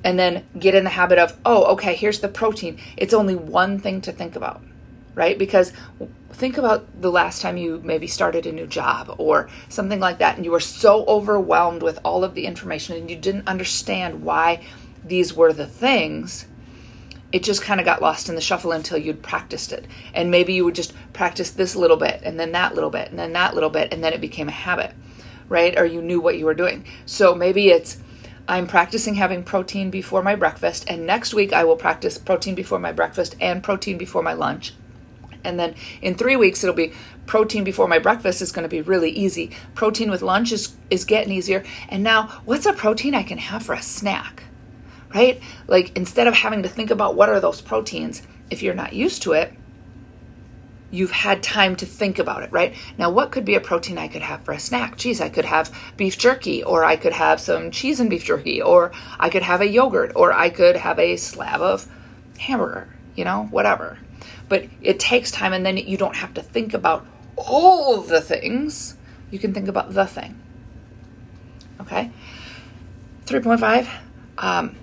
And 0.04 0.18
then 0.18 0.46
get 0.58 0.76
in 0.76 0.86
the 0.86 0.92
habit 0.92 1.20
of, 1.20 1.38
oh, 1.46 1.66
okay, 1.74 1.96
here's 1.96 2.20
the 2.20 2.30
protein. 2.30 2.80
It's 2.96 3.14
only 3.14 3.36
one 3.36 3.80
thing 3.80 4.00
to 4.02 4.14
think 4.14 4.38
about, 4.38 4.62
right? 5.14 5.38
Because 5.38 5.74
think 6.32 6.58
about 6.58 7.02
the 7.02 7.12
last 7.12 7.42
time 7.42 7.58
you 7.58 7.82
maybe 7.84 8.08
started 8.08 8.46
a 8.46 8.52
new 8.54 8.68
job 8.68 9.14
or 9.18 9.50
something 9.68 10.00
like 10.00 10.20
that, 10.20 10.38
and 10.38 10.46
you 10.46 10.52
were 10.52 10.62
so 10.62 11.04
overwhelmed 11.06 11.84
with 11.84 12.00
all 12.06 12.24
of 12.24 12.34
the 12.34 12.46
information 12.46 12.96
and 12.96 13.10
you 13.10 13.18
didn't 13.18 13.48
understand 13.48 14.24
why 14.24 14.64
these 15.04 15.34
were 15.34 15.52
the 15.52 15.68
things 15.68 16.46
it 17.32 17.44
just 17.44 17.62
kind 17.62 17.80
of 17.80 17.86
got 17.86 18.02
lost 18.02 18.28
in 18.30 18.36
the 18.36 18.42
shuffle 18.42 18.72
until 18.72 18.98
you'd 18.98 19.22
practiced 19.22 19.72
it. 19.72 19.86
And 20.14 20.32
maybe 20.32 20.54
you 20.54 20.66
would 20.66 20.76
just 20.76 20.94
practice 21.14 21.52
this 21.52 21.76
little 21.76 21.98
bit 21.98 22.22
and 22.24 22.40
then 22.40 22.52
that 22.54 22.74
little 22.74 22.90
bit 22.90 23.10
and 23.10 23.20
then 23.20 23.34
that 23.34 23.54
little 23.54 23.70
bit 23.70 23.94
and 23.94 24.04
then 24.04 24.14
it 24.14 24.22
became 24.22 24.48
a 24.48 24.52
habit, 24.52 24.94
right? 25.48 25.78
Or 25.78 25.86
you 25.86 26.02
knew 26.02 26.20
what 26.20 26.38
you 26.38 26.46
were 26.46 26.56
doing. 26.56 26.86
So 27.06 27.36
maybe 27.36 27.70
it's 27.70 27.98
I'm 28.48 28.66
practicing 28.66 29.14
having 29.14 29.44
protein 29.44 29.92
before 29.92 30.24
my 30.24 30.36
breakfast 30.36 30.86
and 30.88 31.06
next 31.06 31.36
week 31.36 31.54
I 31.54 31.64
will 31.66 31.76
practice 31.76 32.18
protein 32.18 32.56
before 32.56 32.80
my 32.80 32.92
breakfast 32.92 33.36
and 33.40 33.64
protein 33.64 34.00
before 34.00 34.24
my 34.24 34.34
lunch. 34.34 34.74
And 35.44 35.60
then 35.60 35.76
in 36.02 36.16
3 36.16 36.36
weeks 36.36 36.64
it'll 36.64 36.76
be 36.76 36.94
protein 37.28 37.64
before 37.64 37.88
my 37.88 38.00
breakfast 38.00 38.42
is 38.42 38.52
going 38.52 38.64
to 38.64 38.70
be 38.70 38.82
really 38.82 39.12
easy. 39.12 39.52
Protein 39.76 40.10
with 40.10 40.24
lunch 40.24 40.52
is 40.52 40.76
is 40.90 41.06
getting 41.06 41.32
easier. 41.32 41.64
And 41.90 42.02
now 42.04 42.42
what's 42.46 42.66
a 42.66 42.74
protein 42.74 43.14
I 43.14 43.22
can 43.22 43.38
have 43.38 43.62
for 43.62 43.74
a 43.74 43.82
snack? 43.84 44.46
Right? 45.14 45.42
Like 45.68 45.96
instead 45.98 46.28
of 46.28 46.34
having 46.34 46.64
to 46.64 46.70
think 46.70 46.92
about 46.92 47.16
what 47.16 47.30
are 47.30 47.40
those 47.40 47.62
proteins, 47.62 48.22
if 48.50 48.62
you're 48.62 48.76
not 48.76 48.94
used 48.94 49.24
to 49.24 49.34
it, 49.34 49.54
you've 50.92 51.12
had 51.12 51.44
time 51.44 51.76
to 51.76 51.86
think 51.86 52.18
about 52.18 52.44
it, 52.44 52.52
right? 52.52 52.74
Now, 52.98 53.12
what 53.12 53.32
could 53.32 53.46
be 53.46 53.56
a 53.56 53.60
protein 53.60 53.98
I 53.98 54.08
could 54.08 54.24
have 54.24 54.44
for 54.44 54.54
a 54.54 54.60
snack? 54.60 54.98
Geez, 54.98 55.22
I 55.22 55.30
could 55.30 55.46
have 55.46 55.76
beef 55.98 56.18
jerky, 56.18 56.64
or 56.64 56.84
I 56.84 56.96
could 56.96 57.14
have 57.14 57.40
some 57.40 57.70
cheese 57.70 58.00
and 58.00 58.10
beef 58.10 58.26
jerky, 58.26 58.62
or 58.62 58.92
I 59.20 59.30
could 59.30 59.44
have 59.44 59.62
a 59.62 59.68
yogurt, 59.68 60.14
or 60.16 60.34
I 60.34 60.50
could 60.50 60.76
have 60.76 60.98
a 60.98 61.16
slab 61.16 61.62
of 61.62 61.88
hamburger, 62.40 62.88
you 63.16 63.24
know, 63.24 63.48
whatever. 63.52 64.00
But 64.48 64.66
it 64.82 65.00
takes 65.00 65.30
time, 65.30 65.54
and 65.54 65.64
then 65.64 65.78
you 65.78 65.96
don't 65.96 66.16
have 66.16 66.34
to 66.36 66.42
think 66.42 66.74
about 66.74 67.06
all 67.36 68.02
the 68.02 68.22
things. 68.22 68.98
You 69.30 69.38
can 69.38 69.54
think 69.54 69.68
about 69.68 69.94
the 69.94 70.08
thing. 70.08 70.42
Okay? 71.82 72.12
3.5 73.26 73.88
um, 74.40 74.76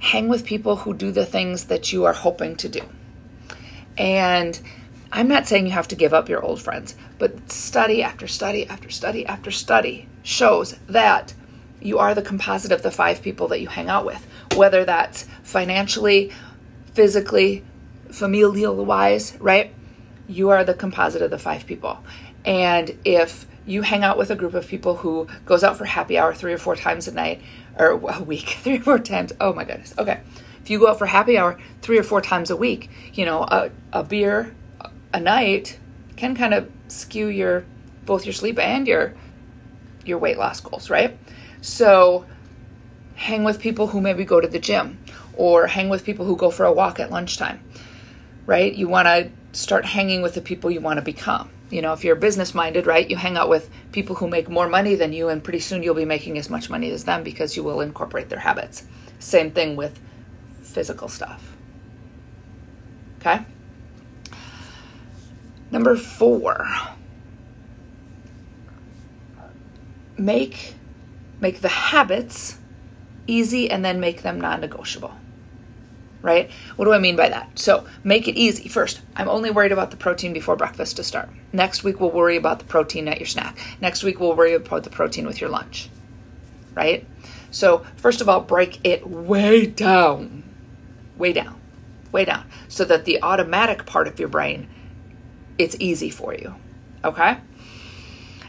hang 0.00 0.28
with 0.28 0.44
people 0.44 0.76
who 0.76 0.94
do 0.94 1.12
the 1.12 1.26
things 1.26 1.64
that 1.64 1.92
you 1.92 2.04
are 2.04 2.12
hoping 2.12 2.56
to 2.56 2.68
do. 2.68 2.80
And 3.96 4.58
I'm 5.12 5.28
not 5.28 5.46
saying 5.46 5.66
you 5.66 5.72
have 5.72 5.88
to 5.88 5.96
give 5.96 6.14
up 6.14 6.28
your 6.28 6.42
old 6.42 6.60
friends, 6.60 6.94
but 7.18 7.50
study 7.52 8.02
after 8.02 8.26
study 8.26 8.66
after 8.66 8.90
study 8.90 9.26
after 9.26 9.50
study 9.50 10.08
shows 10.22 10.76
that 10.88 11.34
you 11.80 11.98
are 11.98 12.14
the 12.14 12.22
composite 12.22 12.72
of 12.72 12.82
the 12.82 12.90
five 12.90 13.22
people 13.22 13.48
that 13.48 13.60
you 13.60 13.68
hang 13.68 13.88
out 13.88 14.06
with, 14.06 14.26
whether 14.54 14.84
that's 14.84 15.26
financially, 15.42 16.32
physically, 16.94 17.64
familial 18.10 18.84
wise, 18.84 19.36
right? 19.40 19.72
You 20.28 20.50
are 20.50 20.64
the 20.64 20.74
composite 20.74 21.22
of 21.22 21.30
the 21.30 21.38
five 21.38 21.66
people. 21.66 22.02
And 22.44 22.96
if 23.04 23.46
you 23.66 23.82
hang 23.82 24.04
out 24.04 24.16
with 24.16 24.30
a 24.30 24.36
group 24.36 24.54
of 24.54 24.66
people 24.66 24.96
who 24.96 25.28
goes 25.44 25.62
out 25.62 25.76
for 25.76 25.84
happy 25.84 26.18
hour 26.18 26.34
three 26.34 26.52
or 26.52 26.58
four 26.58 26.76
times 26.76 27.06
a 27.08 27.12
night 27.12 27.40
or 27.78 27.90
a 27.90 28.22
week, 28.22 28.48
three 28.62 28.78
or 28.78 28.82
four 28.82 28.98
times, 28.98 29.32
oh 29.40 29.52
my 29.52 29.64
goodness. 29.64 29.94
Okay. 29.98 30.20
If 30.62 30.70
you 30.70 30.78
go 30.78 30.88
out 30.88 30.98
for 30.98 31.06
happy 31.06 31.38
hour 31.38 31.58
three 31.80 31.98
or 31.98 32.02
four 32.02 32.20
times 32.20 32.50
a 32.50 32.56
week, 32.56 32.90
you 33.14 33.24
know, 33.24 33.42
a, 33.42 33.70
a 33.92 34.04
beer 34.04 34.54
a 35.12 35.20
night 35.20 35.78
can 36.16 36.36
kind 36.36 36.54
of 36.54 36.70
skew 36.88 37.28
your 37.28 37.64
both 38.04 38.24
your 38.24 38.32
sleep 38.32 38.58
and 38.58 38.86
your 38.86 39.14
your 40.04 40.18
weight 40.18 40.38
loss 40.38 40.60
goals, 40.60 40.90
right? 40.90 41.16
So 41.60 42.26
hang 43.14 43.44
with 43.44 43.60
people 43.60 43.88
who 43.88 44.00
maybe 44.00 44.24
go 44.24 44.40
to 44.40 44.48
the 44.48 44.58
gym 44.58 44.98
or 45.34 45.66
hang 45.66 45.88
with 45.88 46.04
people 46.04 46.24
who 46.24 46.36
go 46.36 46.50
for 46.50 46.64
a 46.64 46.72
walk 46.72 47.00
at 47.00 47.10
lunchtime. 47.10 47.62
Right? 48.46 48.74
You 48.74 48.88
want 48.88 49.06
to 49.06 49.30
start 49.52 49.84
hanging 49.84 50.22
with 50.22 50.34
the 50.34 50.40
people 50.40 50.70
you 50.70 50.80
want 50.80 50.98
to 50.98 51.02
become. 51.02 51.50
You 51.70 51.82
know, 51.82 51.92
if 51.92 52.02
you're 52.04 52.16
business 52.16 52.52
minded, 52.54 52.86
right, 52.86 53.08
you 53.08 53.16
hang 53.16 53.36
out 53.36 53.48
with 53.48 53.70
people 53.92 54.16
who 54.16 54.28
make 54.28 54.48
more 54.48 54.68
money 54.68 54.96
than 54.96 55.12
you, 55.12 55.28
and 55.28 55.42
pretty 55.42 55.60
soon 55.60 55.82
you'll 55.82 55.94
be 55.94 56.04
making 56.04 56.36
as 56.36 56.50
much 56.50 56.68
money 56.68 56.90
as 56.90 57.04
them 57.04 57.22
because 57.22 57.56
you 57.56 57.62
will 57.62 57.80
incorporate 57.80 58.28
their 58.28 58.40
habits. 58.40 58.84
Same 59.20 59.52
thing 59.52 59.76
with 59.76 60.00
physical 60.62 61.08
stuff. 61.08 61.56
Okay? 63.20 63.44
Number 65.70 65.94
four, 65.94 66.66
make 70.18 70.74
make 71.40 71.60
the 71.60 71.68
habits 71.68 72.58
easy 73.26 73.70
and 73.70 73.84
then 73.84 74.00
make 74.00 74.22
them 74.22 74.40
non-negotiable. 74.40 75.14
Right? 76.22 76.50
What 76.76 76.84
do 76.84 76.92
I 76.92 76.98
mean 76.98 77.16
by 77.16 77.30
that? 77.30 77.58
So, 77.58 77.86
make 78.04 78.28
it 78.28 78.36
easy. 78.36 78.68
First, 78.68 79.00
I'm 79.16 79.28
only 79.28 79.50
worried 79.50 79.72
about 79.72 79.90
the 79.90 79.96
protein 79.96 80.34
before 80.34 80.54
breakfast 80.54 80.96
to 80.96 81.04
start. 81.04 81.30
Next 81.52 81.82
week 81.82 81.98
we'll 81.98 82.10
worry 82.10 82.36
about 82.36 82.58
the 82.58 82.66
protein 82.66 83.08
at 83.08 83.18
your 83.18 83.26
snack. 83.26 83.58
Next 83.80 84.02
week 84.02 84.20
we'll 84.20 84.36
worry 84.36 84.52
about 84.52 84.84
the 84.84 84.90
protein 84.90 85.26
with 85.26 85.40
your 85.40 85.48
lunch. 85.48 85.88
Right? 86.74 87.06
So, 87.50 87.86
first 87.96 88.20
of 88.20 88.28
all, 88.28 88.40
break 88.42 88.80
it 88.84 89.06
way 89.08 89.66
down. 89.66 90.42
Way 91.16 91.32
down. 91.32 91.58
Way 92.12 92.26
down 92.26 92.46
so 92.68 92.84
that 92.84 93.04
the 93.06 93.22
automatic 93.22 93.86
part 93.86 94.08
of 94.08 94.18
your 94.18 94.28
brain 94.28 94.68
it's 95.60 95.76
easy 95.78 96.08
for 96.08 96.34
you. 96.34 96.54
Okay? 97.04 97.36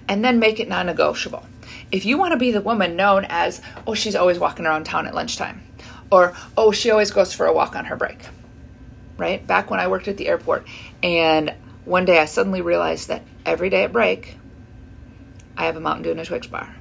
And 0.08 0.24
then 0.24 0.40
make 0.40 0.60
it 0.60 0.70
non 0.70 0.86
negotiable. 0.86 1.46
If 1.92 2.06
you 2.06 2.18
want 2.18 2.32
to 2.32 2.38
be 2.38 2.52
the 2.52 2.62
woman 2.62 2.96
known 2.96 3.26
as, 3.28 3.62
oh, 3.86 3.94
she's 3.94 4.16
always 4.16 4.40
walking 4.40 4.66
around 4.66 4.86
town 4.86 5.08
at 5.08 5.14
lunchtime, 5.14 5.62
or 6.12 6.34
oh, 6.58 6.72
she 6.72 6.92
always 6.92 7.12
goes 7.12 7.34
for 7.34 7.46
a 7.46 7.54
walk 7.54 7.76
on 7.76 7.86
her 7.86 7.96
break, 7.96 8.20
right? 9.18 9.46
Back 9.46 9.70
when 9.70 9.80
I 9.80 9.88
worked 9.88 10.08
at 10.08 10.18
the 10.18 10.28
airport, 10.28 10.68
and 11.02 11.54
one 11.86 12.06
day 12.06 12.20
I 12.20 12.26
suddenly 12.26 12.62
realized 12.62 13.08
that 13.08 13.24
every 13.46 13.70
day 13.70 13.84
at 13.84 13.94
break, 13.94 14.38
I 15.58 15.66
have 15.66 15.76
a 15.76 15.80
Mountain 15.80 16.04
Dew 16.04 16.12
and 16.12 16.20
a 16.20 16.26
Twix 16.26 16.48
bar. 16.48 16.76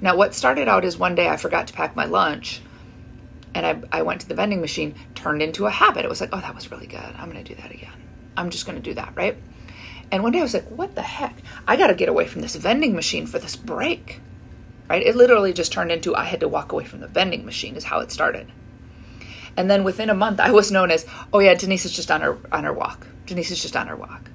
Now, 0.00 0.14
what 0.14 0.34
started 0.34 0.68
out 0.68 0.84
as 0.84 0.98
one 0.98 1.14
day 1.14 1.28
I 1.28 1.36
forgot 1.36 1.68
to 1.68 1.72
pack 1.72 1.96
my 1.96 2.04
lunch, 2.04 2.60
and 3.54 3.64
I, 3.64 3.98
I 3.98 4.02
went 4.02 4.20
to 4.20 4.28
the 4.28 4.34
vending 4.34 4.60
machine, 4.60 4.94
turned 5.14 5.40
into 5.40 5.66
a 5.66 5.70
habit. 5.70 6.04
It 6.04 6.08
was 6.08 6.20
like, 6.20 6.30
oh, 6.32 6.40
that 6.40 6.54
was 6.54 6.70
really 6.70 6.86
good. 6.86 7.00
I'm 7.00 7.30
going 7.30 7.42
to 7.42 7.54
do 7.54 7.60
that 7.60 7.70
again. 7.70 7.92
I'm 8.36 8.50
just 8.50 8.66
going 8.66 8.76
to 8.76 8.82
do 8.82 8.94
that, 8.94 9.14
right? 9.16 9.36
And 10.12 10.22
one 10.22 10.32
day 10.32 10.40
I 10.40 10.42
was 10.42 10.54
like, 10.54 10.68
what 10.68 10.94
the 10.94 11.02
heck? 11.02 11.34
I 11.66 11.76
got 11.76 11.86
to 11.86 11.94
get 11.94 12.08
away 12.08 12.26
from 12.26 12.42
this 12.42 12.54
vending 12.54 12.94
machine 12.94 13.26
for 13.26 13.38
this 13.38 13.56
break. 13.56 14.20
Right? 14.88 15.02
It 15.02 15.16
literally 15.16 15.52
just 15.52 15.72
turned 15.72 15.90
into 15.90 16.14
I 16.14 16.24
had 16.24 16.40
to 16.40 16.48
walk 16.48 16.72
away 16.72 16.84
from 16.84 17.00
the 17.00 17.08
vending 17.08 17.44
machine 17.44 17.74
is 17.74 17.84
how 17.84 18.00
it 18.00 18.12
started. 18.12 18.52
And 19.56 19.70
then 19.70 19.84
within 19.84 20.10
a 20.10 20.14
month 20.14 20.40
I 20.40 20.50
was 20.50 20.70
known 20.70 20.90
as, 20.90 21.06
oh 21.32 21.38
yeah, 21.38 21.54
Denise 21.54 21.84
is 21.84 21.92
just 21.92 22.10
on 22.10 22.20
her 22.20 22.38
on 22.52 22.64
her 22.64 22.72
walk. 22.72 23.06
Denise 23.26 23.50
is 23.50 23.60
just 23.60 23.76
on 23.76 23.86
her 23.86 23.96
walk. 23.96 24.30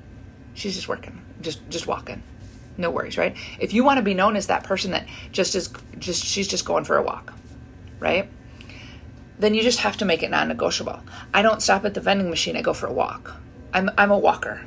She's 0.53 0.75
just 0.75 0.87
working. 0.87 1.21
Just 1.41 1.67
just 1.69 1.87
walking. 1.87 2.23
No 2.77 2.89
worries, 2.89 3.17
right? 3.17 3.35
If 3.59 3.73
you 3.73 3.83
want 3.83 3.97
to 3.97 4.03
be 4.03 4.13
known 4.13 4.35
as 4.35 4.47
that 4.47 4.63
person 4.63 4.91
that 4.91 5.07
just 5.31 5.55
is 5.55 5.69
just 5.99 6.25
she's 6.25 6.47
just 6.47 6.65
going 6.65 6.83
for 6.83 6.97
a 6.97 7.03
walk, 7.03 7.33
right? 7.99 8.29
Then 9.39 9.53
you 9.53 9.63
just 9.63 9.79
have 9.79 9.97
to 9.97 10.05
make 10.05 10.21
it 10.21 10.29
non-negotiable. 10.29 11.01
I 11.33 11.41
don't 11.41 11.61
stop 11.61 11.83
at 11.85 11.93
the 11.93 12.01
vending 12.01 12.29
machine, 12.29 12.55
I 12.55 12.61
go 12.61 12.73
for 12.73 12.87
a 12.87 12.93
walk. 12.93 13.35
I'm 13.73 13.89
I'm 13.97 14.11
a 14.11 14.17
walker 14.17 14.61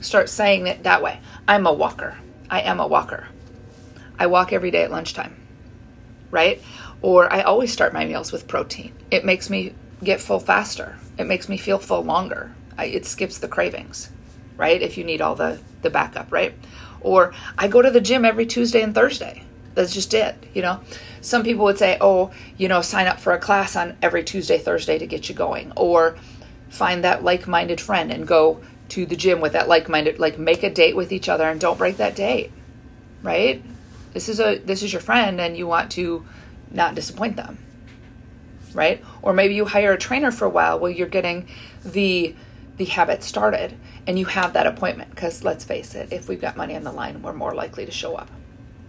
start 0.00 0.28
saying 0.28 0.66
it 0.66 0.82
that 0.82 1.02
way. 1.02 1.20
I'm 1.46 1.66
a 1.66 1.72
walker. 1.72 2.16
I 2.48 2.60
am 2.62 2.80
a 2.80 2.86
walker. 2.86 3.28
I 4.18 4.26
walk 4.26 4.52
every 4.52 4.70
day 4.70 4.82
at 4.82 4.90
lunchtime, 4.90 5.36
right? 6.30 6.62
Or 7.02 7.32
I 7.32 7.42
always 7.42 7.72
start 7.72 7.92
my 7.92 8.04
meals 8.04 8.32
with 8.32 8.48
protein. 8.48 8.92
It 9.10 9.24
makes 9.24 9.50
me 9.50 9.74
get 10.02 10.20
full 10.20 10.40
faster. 10.40 10.98
It 11.18 11.24
makes 11.24 11.48
me 11.48 11.56
feel 11.56 11.78
full 11.78 12.02
longer. 12.02 12.52
I, 12.76 12.86
it 12.86 13.06
skips 13.06 13.38
the 13.38 13.48
cravings, 13.48 14.10
right? 14.56 14.80
If 14.80 14.96
you 14.96 15.04
need 15.04 15.20
all 15.20 15.34
the, 15.34 15.60
the 15.82 15.90
backup, 15.90 16.32
right? 16.32 16.54
Or 17.00 17.32
I 17.58 17.68
go 17.68 17.82
to 17.82 17.90
the 17.90 18.00
gym 18.00 18.24
every 18.24 18.46
Tuesday 18.46 18.82
and 18.82 18.94
Thursday. 18.94 19.44
That's 19.74 19.94
just 19.94 20.14
it, 20.14 20.36
you 20.52 20.62
know? 20.62 20.80
Some 21.20 21.42
people 21.42 21.64
would 21.64 21.78
say, 21.78 21.96
oh, 22.00 22.32
you 22.56 22.68
know, 22.68 22.82
sign 22.82 23.06
up 23.06 23.20
for 23.20 23.32
a 23.32 23.38
class 23.38 23.76
on 23.76 23.96
every 24.02 24.24
Tuesday, 24.24 24.58
Thursday 24.58 24.98
to 24.98 25.06
get 25.06 25.28
you 25.28 25.34
going. 25.34 25.72
Or 25.76 26.16
find 26.70 27.04
that 27.04 27.22
like 27.22 27.46
minded 27.46 27.80
friend 27.80 28.10
and 28.10 28.26
go 28.26 28.60
to 28.90 29.06
the 29.06 29.16
gym 29.16 29.40
with 29.40 29.52
that 29.52 29.68
like-minded 29.68 30.18
like 30.18 30.38
make 30.38 30.62
a 30.62 30.70
date 30.70 30.96
with 30.96 31.12
each 31.12 31.28
other 31.28 31.48
and 31.48 31.60
don't 31.60 31.78
break 31.78 31.96
that 31.96 32.14
date 32.14 32.50
right 33.22 33.62
this 34.12 34.28
is 34.28 34.40
a 34.40 34.58
this 34.58 34.82
is 34.82 34.92
your 34.92 35.02
friend 35.02 35.40
and 35.40 35.56
you 35.56 35.66
want 35.66 35.90
to 35.90 36.24
not 36.70 36.94
disappoint 36.94 37.36
them 37.36 37.58
right 38.74 39.04
or 39.22 39.32
maybe 39.32 39.54
you 39.54 39.64
hire 39.64 39.92
a 39.92 39.98
trainer 39.98 40.30
for 40.30 40.44
a 40.44 40.50
while 40.50 40.78
while 40.78 40.90
you're 40.90 41.08
getting 41.08 41.48
the 41.84 42.34
the 42.76 42.84
habit 42.84 43.22
started 43.22 43.76
and 44.06 44.18
you 44.18 44.24
have 44.24 44.52
that 44.52 44.66
appointment 44.66 45.10
because 45.10 45.44
let's 45.44 45.64
face 45.64 45.94
it 45.94 46.12
if 46.12 46.28
we've 46.28 46.40
got 46.40 46.56
money 46.56 46.76
on 46.76 46.84
the 46.84 46.92
line 46.92 47.20
we're 47.22 47.32
more 47.32 47.54
likely 47.54 47.84
to 47.84 47.92
show 47.92 48.14
up 48.14 48.30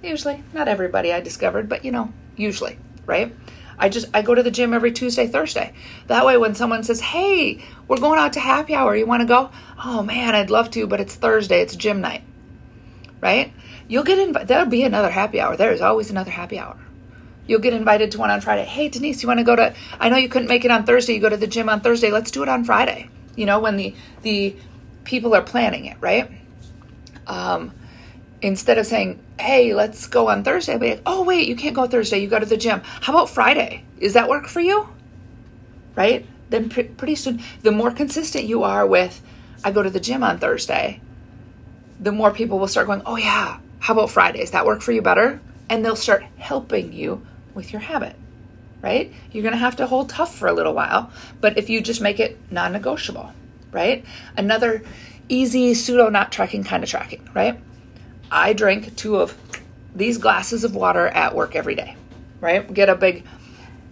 usually 0.03 0.43
not 0.53 0.67
everybody 0.67 1.11
i 1.11 1.19
discovered 1.19 1.67
but 1.67 1.83
you 1.83 1.91
know 1.91 2.11
usually 2.35 2.77
right 3.05 3.33
I 3.81 3.89
just 3.89 4.07
I 4.13 4.21
go 4.21 4.35
to 4.35 4.43
the 4.43 4.51
gym 4.51 4.75
every 4.75 4.91
Tuesday, 4.91 5.25
Thursday. 5.25 5.73
That 6.05 6.23
way 6.23 6.37
when 6.37 6.53
someone 6.53 6.83
says, 6.83 7.01
"Hey, 7.01 7.63
we're 7.87 7.97
going 7.97 8.19
out 8.19 8.33
to 8.33 8.39
happy 8.39 8.75
hour. 8.75 8.95
You 8.95 9.07
want 9.07 9.21
to 9.21 9.27
go?" 9.27 9.49
"Oh 9.83 10.03
man, 10.03 10.35
I'd 10.35 10.51
love 10.51 10.69
to, 10.71 10.85
but 10.85 11.01
it's 11.01 11.15
Thursday. 11.15 11.61
It's 11.61 11.75
gym 11.75 11.99
night." 11.99 12.21
Right? 13.19 13.51
You'll 13.91 14.05
get 14.05 14.19
invited. 14.19 14.47
There'll 14.47 14.67
be 14.67 14.83
another 14.83 15.09
happy 15.09 15.41
hour. 15.41 15.57
There 15.57 15.73
is 15.73 15.81
always 15.81 16.09
another 16.09 16.31
happy 16.31 16.57
hour. 16.57 16.77
You'll 17.45 17.59
get 17.59 17.73
invited 17.73 18.11
to 18.11 18.19
one 18.19 18.31
on 18.31 18.39
Friday. 18.39 18.63
"Hey, 18.63 18.87
Denise, 18.87 19.21
you 19.21 19.27
want 19.27 19.41
to 19.41 19.43
go 19.43 19.57
to 19.57 19.73
I 19.99 20.07
know 20.07 20.15
you 20.15 20.29
couldn't 20.29 20.47
make 20.47 20.63
it 20.63 20.71
on 20.71 20.85
Thursday. 20.85 21.13
You 21.15 21.19
go 21.19 21.27
to 21.27 21.35
the 21.35 21.51
gym 21.55 21.67
on 21.67 21.81
Thursday. 21.81 22.09
Let's 22.09 22.31
do 22.31 22.41
it 22.41 22.47
on 22.47 22.63
Friday." 22.63 23.09
You 23.35 23.45
know, 23.45 23.59
when 23.59 23.75
the 23.75 23.93
the 24.21 24.55
people 25.03 25.35
are 25.35 25.41
planning 25.41 25.87
it, 25.87 25.97
right? 25.99 26.31
Um 27.27 27.73
instead 28.41 28.77
of 28.77 28.85
saying, 28.87 29.19
hey, 29.39 29.73
let's 29.73 30.07
go 30.07 30.29
on 30.29 30.43
Thursday, 30.43 30.73
I'd 30.73 30.79
be 30.79 30.89
like, 30.91 31.01
oh, 31.05 31.23
wait, 31.23 31.47
you 31.47 31.55
can't 31.55 31.75
go 31.75 31.85
Thursday. 31.85 32.19
You 32.19 32.27
go 32.27 32.39
to 32.39 32.45
the 32.45 32.57
gym. 32.57 32.81
How 32.83 33.13
about 33.13 33.29
Friday? 33.29 33.83
Does 33.99 34.13
that 34.13 34.29
work 34.29 34.47
for 34.47 34.59
you? 34.59 34.87
Right? 35.95 36.25
Then 36.49 36.69
pr- 36.69 36.91
pretty 36.97 37.15
soon, 37.15 37.41
the 37.61 37.71
more 37.71 37.91
consistent 37.91 38.45
you 38.45 38.63
are 38.63 38.85
with, 38.85 39.21
I 39.63 39.71
go 39.71 39.83
to 39.83 39.89
the 39.89 39.99
gym 39.99 40.23
on 40.23 40.39
Thursday, 40.39 41.01
the 41.99 42.11
more 42.11 42.31
people 42.31 42.57
will 42.57 42.67
start 42.67 42.87
going, 42.87 43.03
oh, 43.05 43.15
yeah, 43.15 43.59
how 43.81 43.93
about 43.93 44.11
Fridays? 44.11 44.51
That 44.51 44.65
work 44.65 44.81
for 44.81 44.91
you 44.91 45.01
better? 45.01 45.41
And 45.67 45.83
they'll 45.83 45.95
start 45.95 46.23
helping 46.37 46.93
you 46.93 47.25
with 47.55 47.73
your 47.73 47.81
habit, 47.81 48.15
right? 48.81 49.11
You're 49.31 49.41
going 49.41 49.53
to 49.53 49.57
have 49.57 49.75
to 49.77 49.87
hold 49.87 50.09
tough 50.09 50.35
for 50.35 50.47
a 50.47 50.53
little 50.53 50.73
while, 50.73 51.11
but 51.41 51.57
if 51.57 51.67
you 51.69 51.81
just 51.81 51.99
make 51.99 52.19
it 52.19 52.37
non 52.51 52.73
negotiable, 52.73 53.33
right? 53.71 54.05
Another 54.37 54.83
easy 55.29 55.73
pseudo 55.73 56.09
not 56.09 56.31
tracking 56.31 56.63
kind 56.63 56.83
of 56.83 56.89
tracking, 56.89 57.27
right? 57.33 57.59
I 58.29 58.53
drink 58.53 58.95
two 58.95 59.17
of 59.17 59.35
these 59.95 60.19
glasses 60.19 60.63
of 60.63 60.75
water 60.75 61.07
at 61.07 61.35
work 61.35 61.55
every 61.55 61.73
day, 61.73 61.95
right? 62.39 62.71
Get 62.71 62.87
a 62.87 62.95
big 62.95 63.25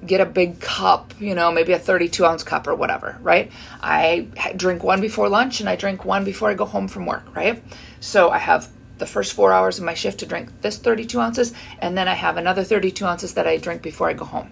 get 0.05 0.21
a 0.21 0.25
big 0.25 0.61
cup, 0.61 1.13
you 1.19 1.35
know, 1.35 1.51
maybe 1.51 1.73
a 1.73 1.79
32 1.79 2.25
ounce 2.25 2.43
cup 2.43 2.67
or 2.67 2.75
whatever, 2.75 3.17
right? 3.21 3.51
I 3.81 4.27
drink 4.55 4.83
one 4.83 5.01
before 5.01 5.27
lunch 5.27 5.59
and 5.59 5.67
I 5.67 5.75
drink 5.75 6.05
one 6.05 6.23
before 6.23 6.49
I 6.49 6.53
go 6.53 6.65
home 6.65 6.87
from 6.87 7.05
work, 7.05 7.35
right? 7.35 7.61
So 7.99 8.29
I 8.29 8.37
have 8.37 8.69
the 8.99 9.05
first 9.05 9.33
four 9.33 9.51
hours 9.51 9.79
of 9.79 9.85
my 9.85 9.93
shift 9.93 10.19
to 10.19 10.25
drink 10.25 10.61
this 10.61 10.77
32 10.77 11.19
ounces, 11.19 11.53
and 11.79 11.97
then 11.97 12.07
I 12.07 12.13
have 12.13 12.37
another 12.37 12.63
32 12.63 13.05
ounces 13.05 13.33
that 13.33 13.47
I 13.47 13.57
drink 13.57 13.81
before 13.81 14.09
I 14.09 14.13
go 14.13 14.25
home, 14.25 14.51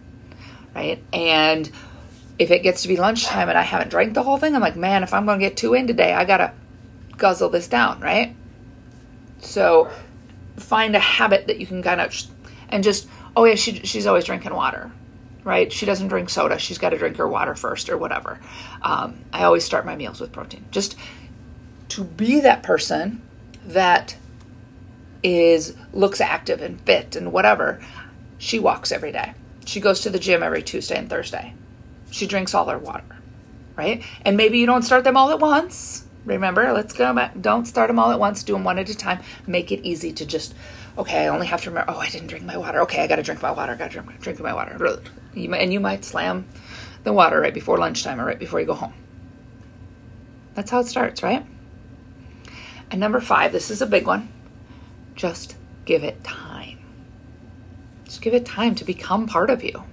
right? 0.75 1.03
And 1.13 1.69
if 2.39 2.49
it 2.51 2.63
gets 2.63 2.81
to 2.81 2.87
be 2.87 2.97
lunchtime 2.97 3.49
and 3.49 3.57
I 3.57 3.63
haven't 3.63 3.89
drank 3.89 4.13
the 4.13 4.23
whole 4.23 4.37
thing, 4.37 4.55
I'm 4.55 4.61
like, 4.61 4.75
man, 4.75 5.03
if 5.03 5.13
I'm 5.13 5.25
going 5.25 5.39
to 5.39 5.45
get 5.45 5.57
two 5.57 5.73
in 5.73 5.87
today, 5.87 6.13
I 6.13 6.25
got 6.25 6.37
to 6.37 6.53
guzzle 7.17 7.49
this 7.49 7.67
down, 7.67 7.99
right? 7.99 8.35
So 9.39 9.89
find 10.57 10.95
a 10.95 10.99
habit 10.99 11.47
that 11.47 11.59
you 11.59 11.67
can 11.67 11.83
kind 11.83 12.01
of, 12.01 12.13
and 12.69 12.83
just, 12.83 13.07
oh 13.35 13.45
yeah, 13.45 13.55
she, 13.55 13.73
she's 13.83 14.07
always 14.07 14.25
drinking 14.25 14.53
water 14.53 14.91
right? 15.47 15.71
She 15.71 15.85
doesn't 15.85 16.09
drink 16.09 16.29
soda. 16.29 16.59
She's 16.59 16.77
got 16.77 16.89
to 16.89 16.97
drink 16.97 17.15
her 17.15 17.27
water 17.27 17.55
first 17.55 17.89
or 17.89 17.97
whatever. 17.97 18.37
Um, 18.81 19.23
I 19.31 19.45
always 19.45 19.63
start 19.63 19.85
my 19.85 19.95
meals 19.95 20.19
with 20.19 20.33
protein. 20.33 20.65
Just 20.71 20.97
to 21.89 22.03
be 22.03 22.41
that 22.41 22.63
person 22.63 23.21
that 23.65 24.17
is 25.23 25.75
looks 25.93 26.21
active 26.21 26.61
and 26.61 26.79
fit 26.81 27.15
and 27.15 27.31
whatever. 27.31 27.81
She 28.37 28.59
walks 28.59 28.91
every 28.91 29.11
day. 29.11 29.33
She 29.65 29.79
goes 29.79 30.01
to 30.01 30.09
the 30.09 30.19
gym 30.19 30.43
every 30.43 30.63
Tuesday 30.63 30.97
and 30.97 31.09
Thursday. 31.09 31.53
She 32.11 32.27
drinks 32.27 32.53
all 32.53 32.65
her 32.67 32.77
water, 32.77 33.03
right? 33.75 34.03
And 34.23 34.37
maybe 34.37 34.59
you 34.59 34.65
don't 34.65 34.83
start 34.83 35.03
them 35.03 35.17
all 35.17 35.31
at 35.31 35.39
once. 35.39 36.05
Remember, 36.25 36.71
let's 36.73 36.93
go 36.93 37.13
back. 37.13 37.39
Don't 37.39 37.65
start 37.65 37.87
them 37.87 37.99
all 37.99 38.11
at 38.11 38.19
once. 38.19 38.43
Do 38.43 38.53
them 38.53 38.63
one 38.63 38.79
at 38.79 38.89
a 38.89 38.95
time. 38.95 39.19
Make 39.45 39.71
it 39.71 39.85
easy 39.85 40.11
to 40.13 40.25
just, 40.25 40.53
okay, 40.97 41.23
I 41.23 41.27
only 41.27 41.47
have 41.47 41.61
to 41.63 41.69
remember, 41.69 41.91
oh, 41.91 41.99
I 41.99 42.09
didn't 42.09 42.27
drink 42.27 42.45
my 42.45 42.57
water. 42.57 42.81
Okay, 42.81 43.01
I 43.01 43.07
got 43.07 43.15
to 43.15 43.23
drink 43.23 43.41
my 43.41 43.51
water. 43.51 43.73
I 43.73 43.75
got 43.75 43.91
to 43.91 44.01
drink, 44.01 44.21
drink 44.21 44.39
my 44.39 44.53
water. 44.53 44.99
And 45.35 45.73
you 45.73 45.79
might 45.79 46.03
slam 46.03 46.47
the 47.03 47.13
water 47.13 47.39
right 47.39 47.53
before 47.53 47.77
lunchtime 47.77 48.19
or 48.19 48.25
right 48.25 48.39
before 48.39 48.59
you 48.59 48.65
go 48.65 48.73
home. 48.73 48.93
That's 50.53 50.71
how 50.71 50.79
it 50.79 50.87
starts, 50.87 51.23
right? 51.23 51.45
And 52.91 52.99
number 52.99 53.21
five, 53.21 53.51
this 53.51 53.69
is 53.69 53.81
a 53.81 53.85
big 53.85 54.07
one. 54.07 54.29
Just 55.17 55.55
give 55.85 56.03
it 56.03 56.23
time. 56.23 56.79
Just 58.05 58.21
give 58.21 58.33
it 58.33 58.45
time 58.45 58.75
to 58.75 58.85
become 58.85 59.27
part 59.27 59.49
of 59.49 59.63
you, 59.63 59.83